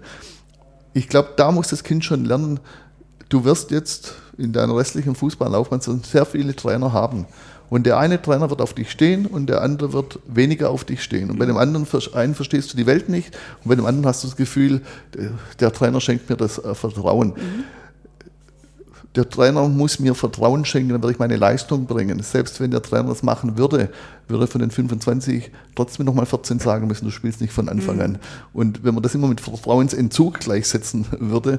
[0.95, 2.61] Ich glaube, da muss das Kind schon lernen,
[3.29, 7.27] du wirst jetzt in deiner restlichen Fußballlaufbahn sehr viele Trainer haben.
[7.71, 11.03] Und der eine Trainer wird auf dich stehen und der andere wird weniger auf dich
[11.03, 11.31] stehen.
[11.31, 14.25] Und bei dem anderen einen verstehst du die Welt nicht und bei dem anderen hast
[14.25, 14.83] du das Gefühl,
[15.61, 17.29] der Trainer schenkt mir das äh, Vertrauen.
[17.29, 17.65] Mhm
[19.17, 22.23] der Trainer muss mir Vertrauen schenken, dann werde ich meine Leistung bringen.
[22.23, 23.91] Selbst wenn der Trainer das machen würde,
[24.29, 28.03] würde von den 25 trotzdem nochmal 14 sagen müssen, du spielst nicht von Anfang mhm.
[28.03, 28.19] an.
[28.53, 31.59] Und wenn man das immer mit Vertrauensentzug gleichsetzen würde,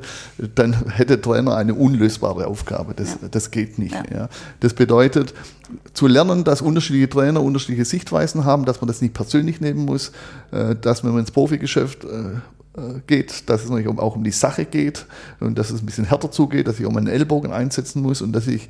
[0.56, 2.94] dann hätte Trainer eine unlösbare Aufgabe.
[2.96, 3.28] Das, ja.
[3.30, 3.96] das geht nicht.
[3.96, 4.20] Ja.
[4.20, 4.30] Ja.
[4.62, 5.34] Das bedeutet,
[5.94, 10.14] zu lernen, dass unterschiedliche Trainer unterschiedliche Sichtweisen haben, dass man das nicht persönlich nehmen muss,
[10.52, 12.40] äh, dass wenn man ins Profigeschäft äh,
[13.08, 15.06] geht, dass es natürlich auch um die Sache geht
[15.40, 18.32] und dass es ein bisschen härter zugeht, dass ich auch meinen Ellbogen einsetzen muss und
[18.32, 18.70] dass ich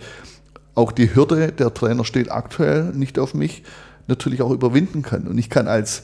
[0.73, 3.63] auch die Hürde, der Trainer steht aktuell nicht auf mich,
[4.07, 5.27] natürlich auch überwinden kann.
[5.27, 6.03] Und ich kann als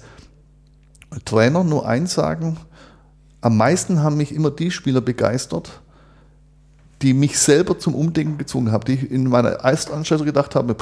[1.25, 2.57] Trainer nur eins sagen,
[3.41, 5.81] am meisten haben mich immer die Spieler begeistert,
[7.01, 10.75] die mich selber zum Umdenken gezwungen haben, die ich in meiner Erstanstellung gedacht habe,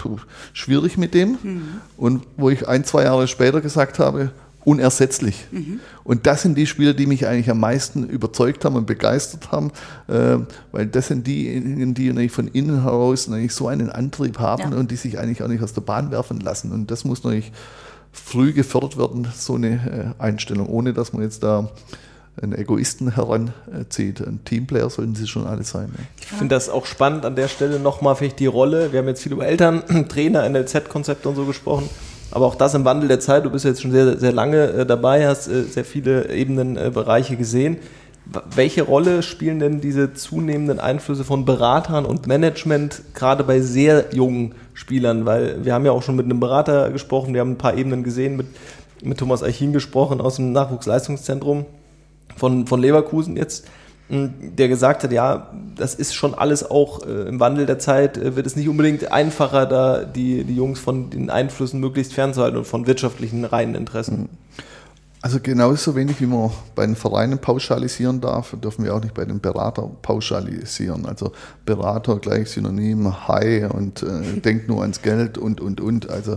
[0.53, 1.38] schwierig mit dem.
[1.41, 1.68] Mhm.
[1.97, 4.32] Und wo ich ein, zwei Jahre später gesagt habe,
[4.66, 5.47] unersetzlich.
[5.51, 5.80] Mhm.
[6.03, 9.72] Und das sind die Spieler, die mich eigentlich am meisten überzeugt haben und begeistert haben,
[10.07, 10.38] äh,
[10.72, 14.78] weil das sind diejenigen, die natürlich von innen heraus natürlich so einen Antrieb haben ja.
[14.78, 16.72] und die sich eigentlich auch nicht aus der Bahn werfen lassen.
[16.72, 17.51] Und das muss natürlich
[18.11, 21.70] früh gefördert werden, so eine äh, Einstellung, ohne dass man jetzt da
[22.41, 24.22] einen Egoisten heranzieht.
[24.22, 25.88] Ein Teamplayer sollten sie schon alle sein.
[25.88, 26.05] Ne?
[26.20, 28.91] Ich finde das auch spannend an der Stelle nochmal vielleicht die Rolle.
[28.91, 31.89] Wir haben jetzt viel über Eltern, Trainer, NLZ-Konzepte und so gesprochen.
[32.32, 34.86] Aber auch das im Wandel der Zeit, du bist jetzt schon sehr, sehr lange äh,
[34.86, 37.78] dabei, hast äh, sehr viele Ebenen, äh, Bereiche gesehen.
[38.55, 44.55] Welche Rolle spielen denn diese zunehmenden Einflüsse von Beratern und Management gerade bei sehr jungen
[44.73, 45.28] Spielern?
[45.28, 48.03] Weil wir haben ja auch schon mit einem Berater gesprochen, wir haben ein paar Ebenen
[48.03, 48.47] gesehen mit
[49.05, 51.65] mit Thomas Eichin gesprochen aus dem Nachwuchsleistungszentrum
[52.36, 53.67] von, von Leverkusen jetzt
[54.08, 58.36] der gesagt hat, ja, das ist schon alles auch äh, im Wandel der Zeit, äh,
[58.36, 62.66] wird es nicht unbedingt einfacher, da die, die Jungs von den Einflüssen möglichst fernzuhalten und
[62.66, 64.22] von wirtschaftlichen reinen Interessen.
[64.22, 64.30] Mhm.
[65.26, 69.26] Also genauso wenig wie man bei den Vereinen pauschalisieren darf, dürfen wir auch nicht bei
[69.26, 71.08] den Beratern pauschalisieren.
[71.08, 71.32] Also
[71.66, 76.12] Berater gleich Synonym High und äh, denkt nur ans Geld und, und, und.
[76.12, 76.34] Also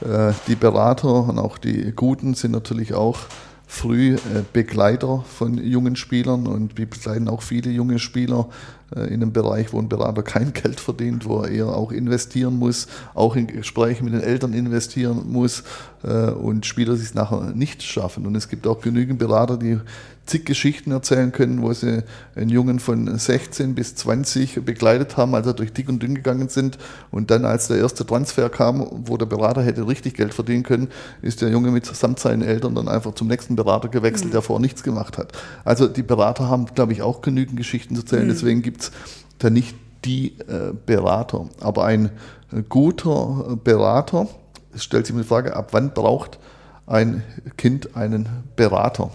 [0.00, 3.20] äh, die Berater und auch die Guten sind natürlich auch
[3.66, 4.16] früh
[4.52, 8.48] Begleiter von jungen Spielern und wir begleiten auch viele junge Spieler
[8.94, 12.86] in einem Bereich, wo ein Berater kein Geld verdient, wo er eher auch investieren muss,
[13.14, 15.64] auch in Gespräche mit den Eltern investieren muss
[16.04, 18.26] äh, und Spieler sich nachher nicht schaffen.
[18.26, 19.80] Und es gibt auch genügend Berater, die
[20.26, 22.02] zig Geschichten erzählen können, wo sie
[22.34, 26.48] einen Jungen von 16 bis 20 begleitet haben, als er durch dick und dünn gegangen
[26.48, 26.78] sind.
[27.10, 30.88] Und dann, als der erste Transfer kam, wo der Berater hätte richtig Geld verdienen können,
[31.22, 34.32] ist der Junge mit samt seinen Eltern dann einfach zum nächsten Berater gewechselt, mhm.
[34.32, 35.32] der vorher nichts gemacht hat.
[35.64, 38.24] Also die Berater haben, glaube ich, auch genügend Geschichten zu erzählen.
[38.24, 38.30] Mhm.
[38.30, 38.92] Deswegen gibt es
[39.38, 41.46] da nicht die äh, Berater.
[41.60, 42.10] Aber ein
[42.52, 44.28] äh, guter Berater,
[44.74, 46.38] es stellt sich mir die Frage, ab wann braucht
[46.86, 47.22] ein
[47.56, 49.10] Kind einen Berater?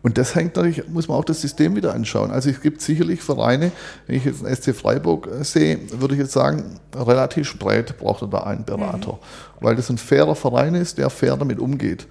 [0.00, 2.30] Und das hängt natürlich, muss man auch das System wieder anschauen.
[2.30, 3.72] Also es gibt sicherlich Vereine,
[4.06, 8.22] wenn ich jetzt den SC Freiburg äh, sehe, würde ich jetzt sagen, relativ spät braucht
[8.22, 9.18] er da einen Berater, mhm.
[9.64, 12.06] weil das ein fairer Verein ist, der fair damit umgeht.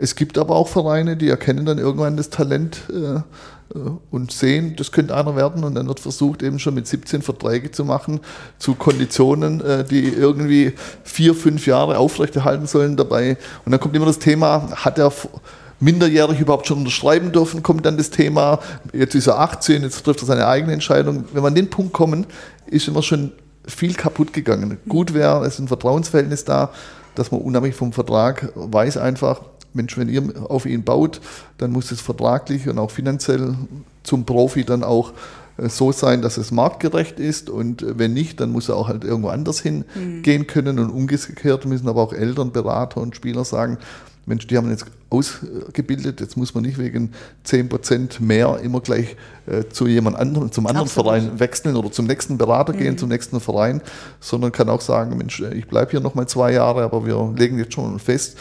[0.00, 3.22] Es gibt aber auch Vereine, die erkennen dann irgendwann das Talent äh, äh
[4.10, 7.70] und sehen, das könnte einer werden und dann wird versucht, eben schon mit 17 Verträge
[7.70, 8.20] zu machen,
[8.58, 10.72] zu Konditionen, äh, die irgendwie
[11.04, 13.36] vier, fünf Jahre aufrechterhalten sollen dabei.
[13.64, 15.12] Und dann kommt immer das Thema, hat er
[15.80, 18.58] minderjährig überhaupt schon unterschreiben dürfen, kommt dann das Thema,
[18.92, 21.24] jetzt ist er 18, jetzt trifft er seine eigene Entscheidung.
[21.32, 22.26] Wenn wir an den Punkt kommen,
[22.66, 23.32] ist immer schon
[23.66, 24.78] viel kaputt gegangen.
[24.88, 26.70] Gut wäre, es ist ein Vertrauensverhältnis da,
[27.14, 29.42] dass man unabhängig vom Vertrag weiß einfach,
[29.74, 31.20] Mensch, wenn ihr auf ihn baut,
[31.58, 33.54] dann muss es vertraglich und auch finanziell
[34.02, 35.12] zum Profi dann auch
[35.58, 38.88] äh, so sein, dass es marktgerecht ist und äh, wenn nicht, dann muss er auch
[38.88, 40.46] halt irgendwo anders hingehen mhm.
[40.46, 43.78] können und umgekehrt müssen aber auch Eltern, Berater und Spieler sagen,
[44.28, 47.12] Mensch, die haben jetzt ausgebildet, jetzt muss man nicht wegen
[47.46, 49.16] 10% mehr immer gleich
[49.46, 51.12] äh, zu jemand anderem, zum anderen Absolut.
[51.12, 52.78] Verein wechseln oder zum nächsten Berater mhm.
[52.78, 53.80] gehen, zum nächsten Verein,
[54.20, 57.58] sondern kann auch sagen, Mensch, äh, ich bleibe hier nochmal zwei Jahre, aber wir legen
[57.58, 58.36] jetzt schon fest,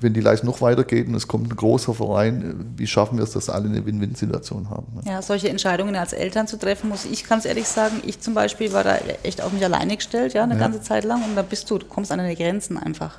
[0.00, 3.24] wenn die Leistung noch weitergeht und es kommt ein großer Verein, äh, wie schaffen wir
[3.24, 4.86] es, dass alle eine Win-Win-Situation haben?
[4.94, 5.02] Ne?
[5.04, 8.72] Ja, solche Entscheidungen als Eltern zu treffen, muss ich ganz ehrlich sagen, ich zum Beispiel
[8.72, 10.60] war da echt auf mich alleine gestellt, ja, eine ja.
[10.60, 13.18] ganze Zeit lang und da bist du, du kommst an deine Grenzen einfach.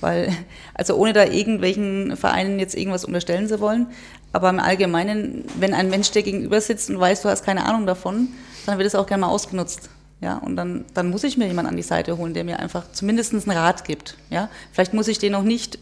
[0.00, 0.32] Weil,
[0.74, 3.86] also ohne da irgendwelchen Vereinen jetzt irgendwas unterstellen zu wollen,
[4.32, 7.86] aber im Allgemeinen, wenn ein Mensch dir gegenüber sitzt und weiß, du hast keine Ahnung
[7.86, 8.28] davon,
[8.66, 9.88] dann wird es auch gerne mal ausgenutzt.
[10.20, 12.90] Ja, und dann, dann muss ich mir jemanden an die Seite holen, der mir einfach
[12.92, 14.16] zumindest einen Rat gibt.
[14.30, 15.78] Ja, vielleicht muss ich den noch nicht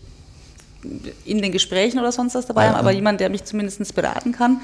[1.25, 4.33] in den Gesprächen oder sonst was dabei ja, haben, aber jemand, der mich zumindest beraten
[4.33, 4.61] kann,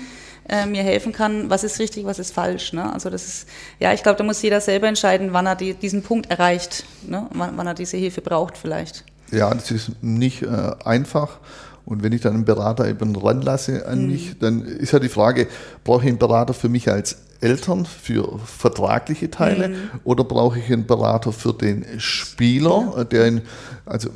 [0.49, 2.73] äh, mir helfen kann, was ist richtig, was ist falsch.
[2.73, 2.93] Ne?
[2.93, 3.49] Also das ist,
[3.79, 7.27] ja, ich glaube, da muss jeder selber entscheiden, wann er die, diesen Punkt erreicht, ne?
[7.33, 9.05] wann, wann er diese Hilfe braucht vielleicht.
[9.31, 11.39] Ja, das ist nicht äh, einfach.
[11.85, 14.13] Und wenn ich dann einen Berater eben ranlasse an mhm.
[14.13, 15.49] mich, dann ist ja die Frage,
[15.85, 19.75] brauche ich einen Berater für mich als Eltern für vertragliche Teile mhm.
[20.05, 23.05] oder brauche ich einen Berater für den Spieler, ja.
[23.05, 23.43] der in,
[23.85, 24.11] also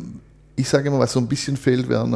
[0.56, 2.08] ich sage immer, was so ein bisschen fehlt, wäre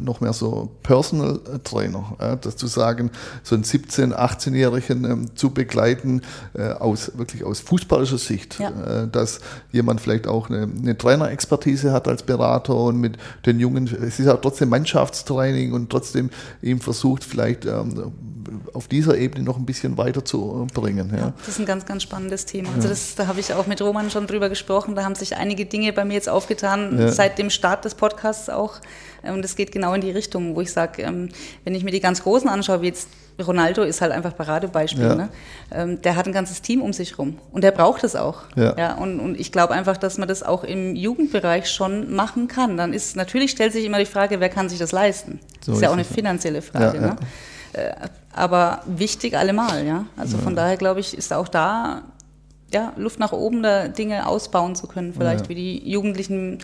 [0.00, 2.16] noch mehr so Personal Trainer.
[2.18, 3.10] Ja, das zu sagen,
[3.42, 6.22] so einen 17-, 18-Jährigen ähm, zu begleiten,
[6.54, 9.02] äh, aus, wirklich aus fußballischer Sicht, ja.
[9.02, 13.86] äh, dass jemand vielleicht auch eine, eine Trainerexpertise hat als Berater und mit den Jungen,
[13.86, 16.30] es ist ja trotzdem Mannschaftstraining und trotzdem
[16.62, 18.12] eben versucht, vielleicht ähm,
[18.72, 21.10] auf dieser Ebene noch ein bisschen weiterzubringen.
[21.10, 21.18] Ja.
[21.18, 21.32] ja.
[21.38, 22.70] das ist ein ganz, ganz spannendes Thema.
[22.74, 24.94] Also das, da habe ich auch mit Roman schon drüber gesprochen.
[24.94, 28.74] Da haben sich einige Dinge bei mir jetzt aufgetan, seit dem Start des Podcasts auch.
[29.22, 31.28] Und das geht genau in die Richtung, wo ich sage, ähm,
[31.64, 33.08] wenn ich mir die ganz Großen anschaue, wie jetzt
[33.42, 35.02] Ronaldo ist halt einfach Paradebeispiel.
[35.02, 35.14] Ja.
[35.14, 35.28] Ne?
[35.72, 38.42] Ähm, der hat ein ganzes Team um sich rum und der braucht es auch.
[38.54, 38.76] Ja.
[38.76, 42.76] ja und, und ich glaube einfach, dass man das auch im Jugendbereich schon machen kann.
[42.76, 45.40] Dann ist natürlich stellt sich immer die Frage, wer kann sich das leisten?
[45.60, 46.98] So das ist ja auch eine finanzielle Frage.
[46.98, 47.16] Ja, ne?
[47.72, 47.94] Äh,
[48.32, 50.06] aber wichtig allemal, ja.
[50.16, 52.02] Also von daher glaube ich, ist auch da
[52.72, 56.58] ja, Luft nach oben, da Dinge ausbauen zu können, vielleicht wie die Jugendlichen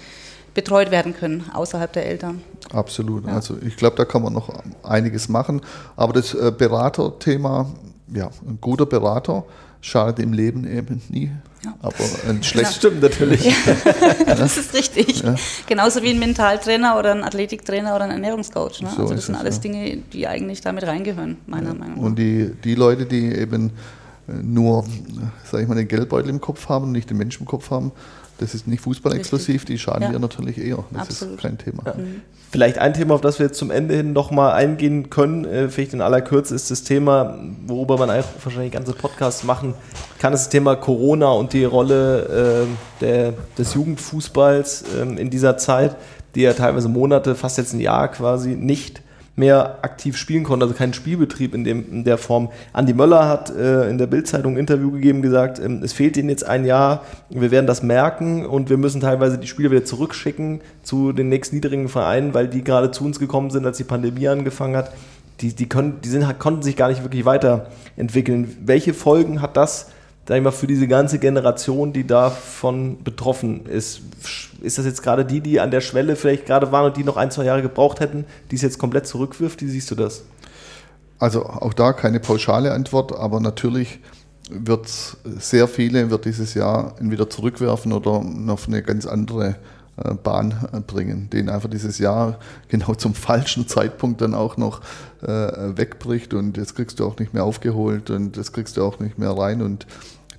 [0.54, 2.42] betreut werden können außerhalb der Eltern.
[2.72, 3.26] Absolut.
[3.26, 3.34] Ja.
[3.34, 5.60] Also ich glaube, da kann man noch einiges machen.
[5.96, 7.66] Aber das äh, Beraterthema,
[8.08, 9.44] ja, ein guter Berater
[9.80, 11.30] schadet im Leben eben nie.
[11.64, 11.74] Ja.
[11.82, 11.94] Aber
[12.28, 13.44] ein schlecht stimmt natürlich.
[13.44, 14.34] Ja.
[14.34, 15.22] das ist richtig.
[15.22, 15.34] Ja.
[15.66, 18.82] Genauso wie ein Mentaltrainer oder ein Athletiktrainer oder ein Ernährungscoach.
[18.82, 18.90] Ne?
[18.94, 22.02] So also das sind es, alles Dinge, die eigentlich damit reingehören, meiner Meinung nach.
[22.02, 23.72] Und die, die Leute, die eben
[24.42, 24.84] nur,
[25.44, 27.92] sage ich mal, den Geldbeutel im Kopf haben, nicht den Menschen im Kopf haben.
[28.40, 30.12] Das ist nicht fußballexklusiv, die schaden ja.
[30.12, 30.84] wir natürlich eher.
[30.92, 31.34] Das Absolut.
[31.34, 31.82] ist kein Thema.
[31.84, 31.94] Ja.
[31.94, 32.22] Mhm.
[32.50, 35.92] Vielleicht ein Thema, auf das wir jetzt zum Ende hin nochmal eingehen können, äh, vielleicht
[35.92, 39.74] in aller Kürze, ist das Thema, worüber man eigentlich wahrscheinlich ganze Podcasts machen
[40.18, 45.58] kann, ist das Thema Corona und die Rolle äh, der, des Jugendfußballs äh, in dieser
[45.58, 45.96] Zeit,
[46.34, 49.02] die ja teilweise Monate, fast jetzt ein Jahr quasi nicht
[49.40, 52.50] mehr aktiv spielen konnte, also keinen Spielbetrieb in, dem, in der Form.
[52.72, 56.28] Andi Möller hat äh, in der Bildzeitung ein Interview gegeben, gesagt, ähm, es fehlt ihnen
[56.28, 60.60] jetzt ein Jahr, wir werden das merken und wir müssen teilweise die Spieler wieder zurückschicken
[60.84, 64.76] zu den nächstniedrigen Vereinen, weil die gerade zu uns gekommen sind, als die Pandemie angefangen
[64.76, 64.92] hat.
[65.40, 68.56] Die, die, können, die sind, konnten sich gar nicht wirklich weiterentwickeln.
[68.64, 69.88] Welche Folgen hat das
[70.30, 74.02] sag ich mal, für diese ganze Generation, die davon betroffen ist?
[74.62, 77.16] Ist das jetzt gerade die, die an der Schwelle vielleicht gerade waren und die noch
[77.16, 79.60] ein, zwei Jahre gebraucht hätten, die es jetzt komplett zurückwirft?
[79.60, 80.22] Wie siehst du das?
[81.18, 83.98] Also auch da keine pauschale Antwort, aber natürlich
[84.48, 84.88] wird
[85.24, 88.22] sehr viele wird dieses Jahr entweder zurückwerfen oder
[88.52, 89.56] auf eine ganz andere
[89.96, 94.80] äh, Bahn äh, bringen, denen einfach dieses Jahr genau zum falschen Zeitpunkt dann auch noch
[95.22, 99.00] äh, wegbricht und das kriegst du auch nicht mehr aufgeholt und das kriegst du auch
[99.00, 99.86] nicht mehr rein und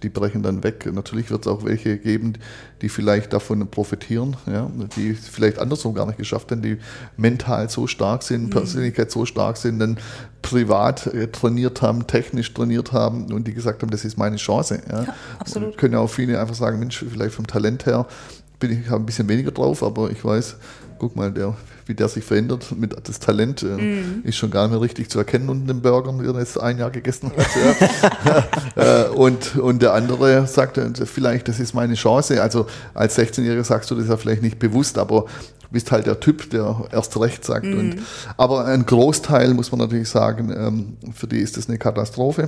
[0.04, 0.90] die brechen dann weg.
[0.92, 2.34] Natürlich wird es auch welche geben,
[2.82, 6.78] die vielleicht davon profitieren, ja, die vielleicht andersrum gar nicht geschafft haben, die
[7.18, 8.50] mental so stark sind, mhm.
[8.50, 9.98] Persönlichkeit so stark sind, dann
[10.42, 14.82] privat äh, trainiert haben, technisch trainiert haben und die gesagt haben, das ist meine Chance.
[14.90, 15.04] Ja.
[15.04, 15.70] ja absolut.
[15.70, 18.08] Und können auch viele einfach sagen, Mensch, vielleicht vom Talent her
[18.60, 20.56] bin ich ein bisschen weniger drauf, aber ich weiß,
[21.00, 21.56] guck mal, der,
[21.92, 24.22] wie der sich verändert mit das Talent, äh, mm.
[24.24, 26.78] ist schon gar nicht mehr richtig zu erkennen unten den Burgern, die er jetzt ein
[26.78, 28.46] Jahr gegessen hat.
[28.76, 29.06] Ja.
[29.06, 32.42] äh, und, und der andere sagt, vielleicht, das ist meine Chance.
[32.42, 35.26] Also als 16-Jähriger sagst du das ja vielleicht nicht bewusst, aber
[35.64, 37.66] du bist halt der Typ, der erst recht sagt.
[37.66, 37.78] Mm.
[37.78, 37.96] Und,
[38.38, 42.48] aber ein Großteil, muss man natürlich sagen, ähm, für die ist das eine Katastrophe.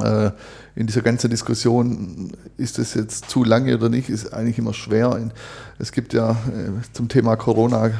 [0.00, 0.30] Äh,
[0.74, 5.30] in dieser ganzen Diskussion, ist das jetzt zu lange oder nicht, ist eigentlich immer schwer.
[5.78, 7.92] Es gibt ja äh, zum Thema Corona, äh,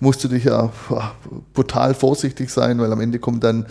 [0.00, 0.72] musst du dich ja
[1.52, 3.66] brutal vorsichtig sein, weil am Ende kommt dann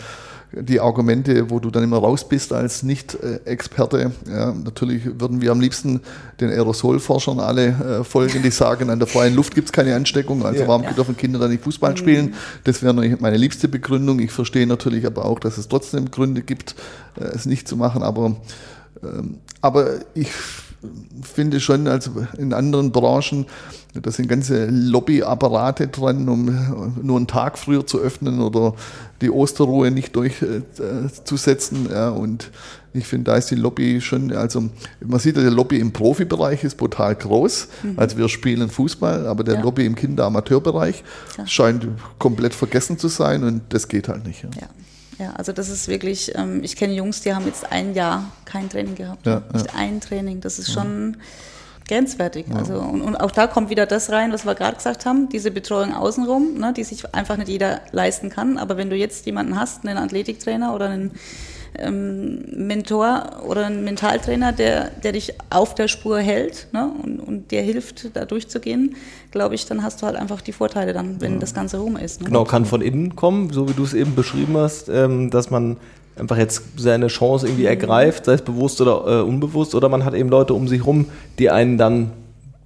[0.60, 4.12] die Argumente, wo du dann immer raus bist als Nicht-Experte.
[4.28, 6.00] Ja, natürlich würden wir am liebsten
[6.40, 10.44] den Aerosolforschern alle äh, folgen, die sagen, an der freien Luft gibt es keine Ansteckung,
[10.44, 10.92] also ja, warum ja.
[10.92, 12.34] dürfen Kinder da nicht Fußball spielen?
[12.64, 14.18] Das wäre meine liebste Begründung.
[14.18, 16.74] Ich verstehe natürlich aber auch, dass es trotzdem Gründe gibt,
[17.18, 18.36] äh, es nicht zu machen, aber,
[19.02, 20.30] ähm, aber ich
[21.22, 23.46] finde schon, also in anderen Branchen,
[23.94, 28.74] da sind ganze Lobbyapparate dran, um nur einen Tag früher zu öffnen oder
[29.20, 31.88] die Osterruhe nicht durchzusetzen.
[31.90, 32.50] Ja, und
[32.92, 34.68] ich finde, da ist die Lobby schon, also
[35.04, 37.68] man sieht, der Lobby im Profibereich ist brutal groß.
[37.82, 37.92] Mhm.
[37.96, 39.62] Also wir spielen Fußball, aber der ja.
[39.62, 41.04] Lobby im Kinderamateurbereich
[41.38, 41.46] ja.
[41.46, 41.86] scheint
[42.18, 44.42] komplett vergessen zu sein und das geht halt nicht.
[44.42, 44.68] Ja.
[45.18, 48.68] Ja, also das ist wirklich, ähm, ich kenne Jungs, die haben jetzt ein Jahr kein
[48.68, 49.26] Training gehabt.
[49.26, 49.72] Ja, Nicht ja.
[49.76, 50.40] ein Training.
[50.40, 51.16] Das ist schon
[51.86, 52.46] grenzwertig.
[52.48, 52.56] Ja.
[52.56, 55.50] Also, und, und, auch da kommt wieder das rein, was wir gerade gesagt haben, diese
[55.50, 58.58] Betreuung außenrum, ne, die sich einfach nicht jeder leisten kann.
[58.58, 61.12] Aber wenn du jetzt jemanden hast, einen Athletiktrainer oder einen
[61.78, 67.50] ähm, Mentor oder ein Mentaltrainer, der, der dich auf der Spur hält ne, und, und
[67.50, 68.96] dir hilft, da durchzugehen,
[69.30, 71.38] glaube ich, dann hast du halt einfach die Vorteile dann, wenn ja.
[71.38, 72.20] das Ganze rum ist.
[72.20, 72.26] Ne?
[72.26, 75.76] Genau, kann von innen kommen, so wie du es eben beschrieben hast, ähm, dass man
[76.16, 77.68] einfach jetzt seine Chance irgendwie mhm.
[77.68, 81.06] ergreift, sei es bewusst oder äh, unbewusst, oder man hat eben Leute um sich rum,
[81.38, 82.12] die einen dann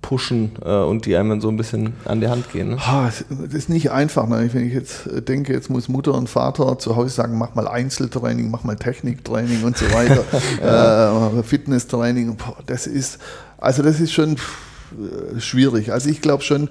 [0.08, 2.70] pushen äh, und die einem so ein bisschen an die Hand gehen.
[2.70, 2.78] Ne?
[2.78, 3.20] Das
[3.52, 4.26] ist nicht einfach.
[4.26, 4.48] Ne?
[4.54, 7.68] Wenn ich jetzt äh, denke, jetzt muss Mutter und Vater zu Hause sagen, mach mal
[7.68, 10.24] Einzeltraining, mach mal Techniktraining und so weiter,
[10.62, 11.38] ja.
[11.38, 12.36] äh, Fitnesstraining.
[12.36, 13.18] Boah, das ist,
[13.58, 15.92] also das ist schon äh, schwierig.
[15.92, 16.70] Also ich glaube schon,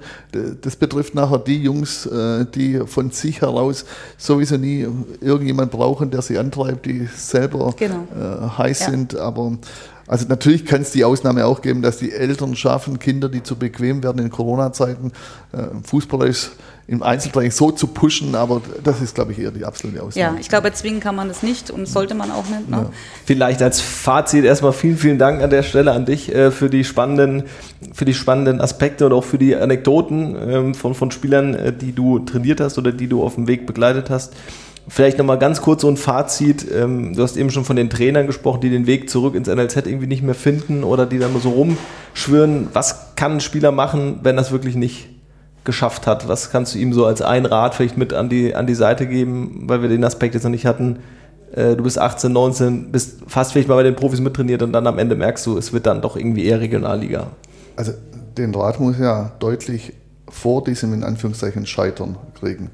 [0.60, 3.84] das betrifft nachher die Jungs, äh, die von sich heraus
[4.16, 4.84] sowieso nie
[5.20, 8.08] irgendjemand brauchen, der sie antreibt, die selber genau.
[8.58, 8.90] heiß ja.
[8.90, 9.52] sind, aber
[10.08, 13.56] also natürlich kann es die Ausnahme auch geben, dass die Eltern schaffen, Kinder, die zu
[13.56, 15.12] bequem werden in Corona-Zeiten,
[15.52, 16.50] äh, fußballerisch
[16.88, 20.36] im Einzeltraining so zu pushen, aber das ist, glaube ich, eher die absolute Ausnahme.
[20.36, 22.70] Ja, ich glaube, zwingen kann man das nicht und sollte man auch nicht.
[22.70, 22.76] Ne?
[22.76, 22.90] Ja.
[23.26, 26.84] Vielleicht als Fazit erstmal vielen, vielen Dank an der Stelle an dich äh, für, die
[26.84, 27.42] spannenden,
[27.92, 31.92] für die spannenden Aspekte und auch für die Anekdoten ähm, von, von Spielern, äh, die
[31.92, 34.32] du trainiert hast oder die du auf dem Weg begleitet hast.
[34.88, 36.66] Vielleicht nochmal ganz kurz so ein Fazit.
[36.72, 39.76] Ähm, du hast eben schon von den Trainern gesprochen, die den Weg zurück ins NLZ
[39.86, 42.68] irgendwie nicht mehr finden oder die dann nur so rumschwören.
[42.72, 45.10] Was kann ein Spieler machen, wenn das wirklich nicht
[45.64, 46.26] geschafft hat?
[46.26, 49.06] Was kannst du ihm so als ein Rat vielleicht mit an die, an die Seite
[49.06, 51.00] geben, weil wir den Aspekt jetzt noch nicht hatten?
[51.52, 54.86] Äh, du bist 18, 19, bist fast vielleicht mal bei den Profis mittrainiert und dann
[54.86, 57.26] am Ende merkst du, es wird dann doch irgendwie eher Regionalliga.
[57.76, 57.92] Also
[58.38, 59.92] den Rat muss ja deutlich
[60.30, 62.70] vor diesem in Anführungszeichen Scheitern kriegen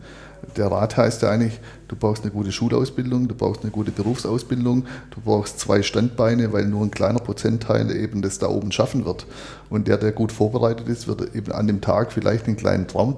[0.56, 4.86] der Rat heißt ja eigentlich, du brauchst eine gute Schulausbildung, du brauchst eine gute Berufsausbildung,
[5.10, 9.26] du brauchst zwei Standbeine, weil nur ein kleiner Prozentteil eben das da oben schaffen wird.
[9.70, 13.14] Und der, der gut vorbereitet ist, wird eben an dem Tag vielleicht einen kleinen Traum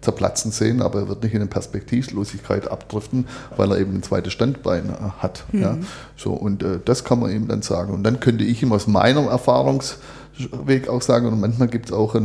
[0.00, 3.26] zerplatzen sehen, aber er wird nicht in eine Perspektivlosigkeit abdriften,
[3.56, 5.44] weil er eben ein zweites Standbein äh, hat.
[5.52, 5.62] Mhm.
[5.62, 5.76] Ja.
[6.16, 7.92] So, und äh, das kann man eben dann sagen.
[7.92, 12.16] Und dann könnte ich ihm aus meiner Erfahrungsweg auch sagen, und manchmal gibt es auch,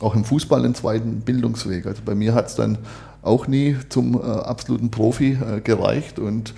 [0.00, 1.86] auch im Fußball einen zweiten Bildungsweg.
[1.86, 2.78] Also bei mir hat es dann
[3.22, 6.54] auch nie zum äh, absoluten Profi äh, gereicht und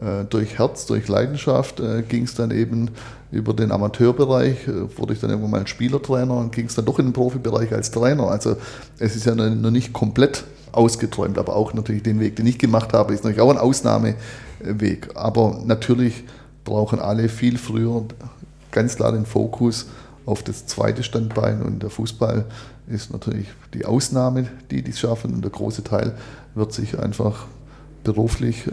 [0.00, 2.90] äh, durch Herz, durch Leidenschaft äh, ging es dann eben
[3.30, 6.84] über den Amateurbereich, äh, wurde ich dann irgendwann mal ein Spielertrainer und ging es dann
[6.84, 8.28] doch in den Profibereich als Trainer.
[8.28, 8.56] Also
[8.98, 12.92] es ist ja noch nicht komplett ausgeträumt, aber auch natürlich den Weg, den ich gemacht
[12.92, 15.10] habe, ist natürlich auch ein Ausnahmeweg.
[15.14, 16.24] Aber natürlich
[16.64, 18.04] brauchen alle viel früher
[18.70, 19.86] ganz klar den Fokus
[20.26, 22.44] auf das zweite Standbein und der Fußball
[22.90, 26.14] ist natürlich die Ausnahme, die dies schaffen und der große Teil
[26.54, 27.46] wird sich einfach
[28.04, 28.70] beruflich äh,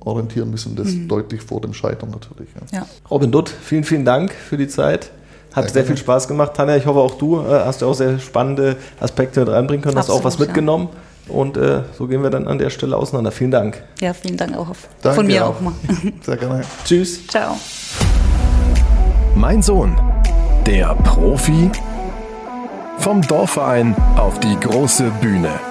[0.00, 1.08] orientieren müssen, das mhm.
[1.08, 2.48] deutlich vor dem Scheitern natürlich.
[2.72, 2.78] Ja.
[2.78, 2.86] Ja.
[3.10, 5.10] Robin Dutt, vielen, vielen Dank für die Zeit.
[5.52, 6.54] Hat sehr, sehr viel Spaß gemacht.
[6.54, 9.98] Tanja, ich hoffe auch du äh, hast ja auch sehr spannende Aspekte mit reinbringen können,
[9.98, 10.88] Absolut, hast auch was mitgenommen.
[10.92, 11.34] Ja.
[11.34, 13.30] Und äh, so gehen wir dann an der Stelle auseinander.
[13.30, 13.82] Vielen Dank.
[14.00, 14.68] Ja, vielen Dank auch
[15.02, 15.56] Danke von mir auch.
[15.56, 15.72] auch mal.
[16.22, 16.62] Sehr gerne.
[16.84, 17.26] Tschüss.
[17.26, 17.56] Ciao.
[19.34, 19.96] Mein Sohn,
[20.66, 21.70] der Profi
[23.00, 25.69] vom Dorfverein auf die große Bühne.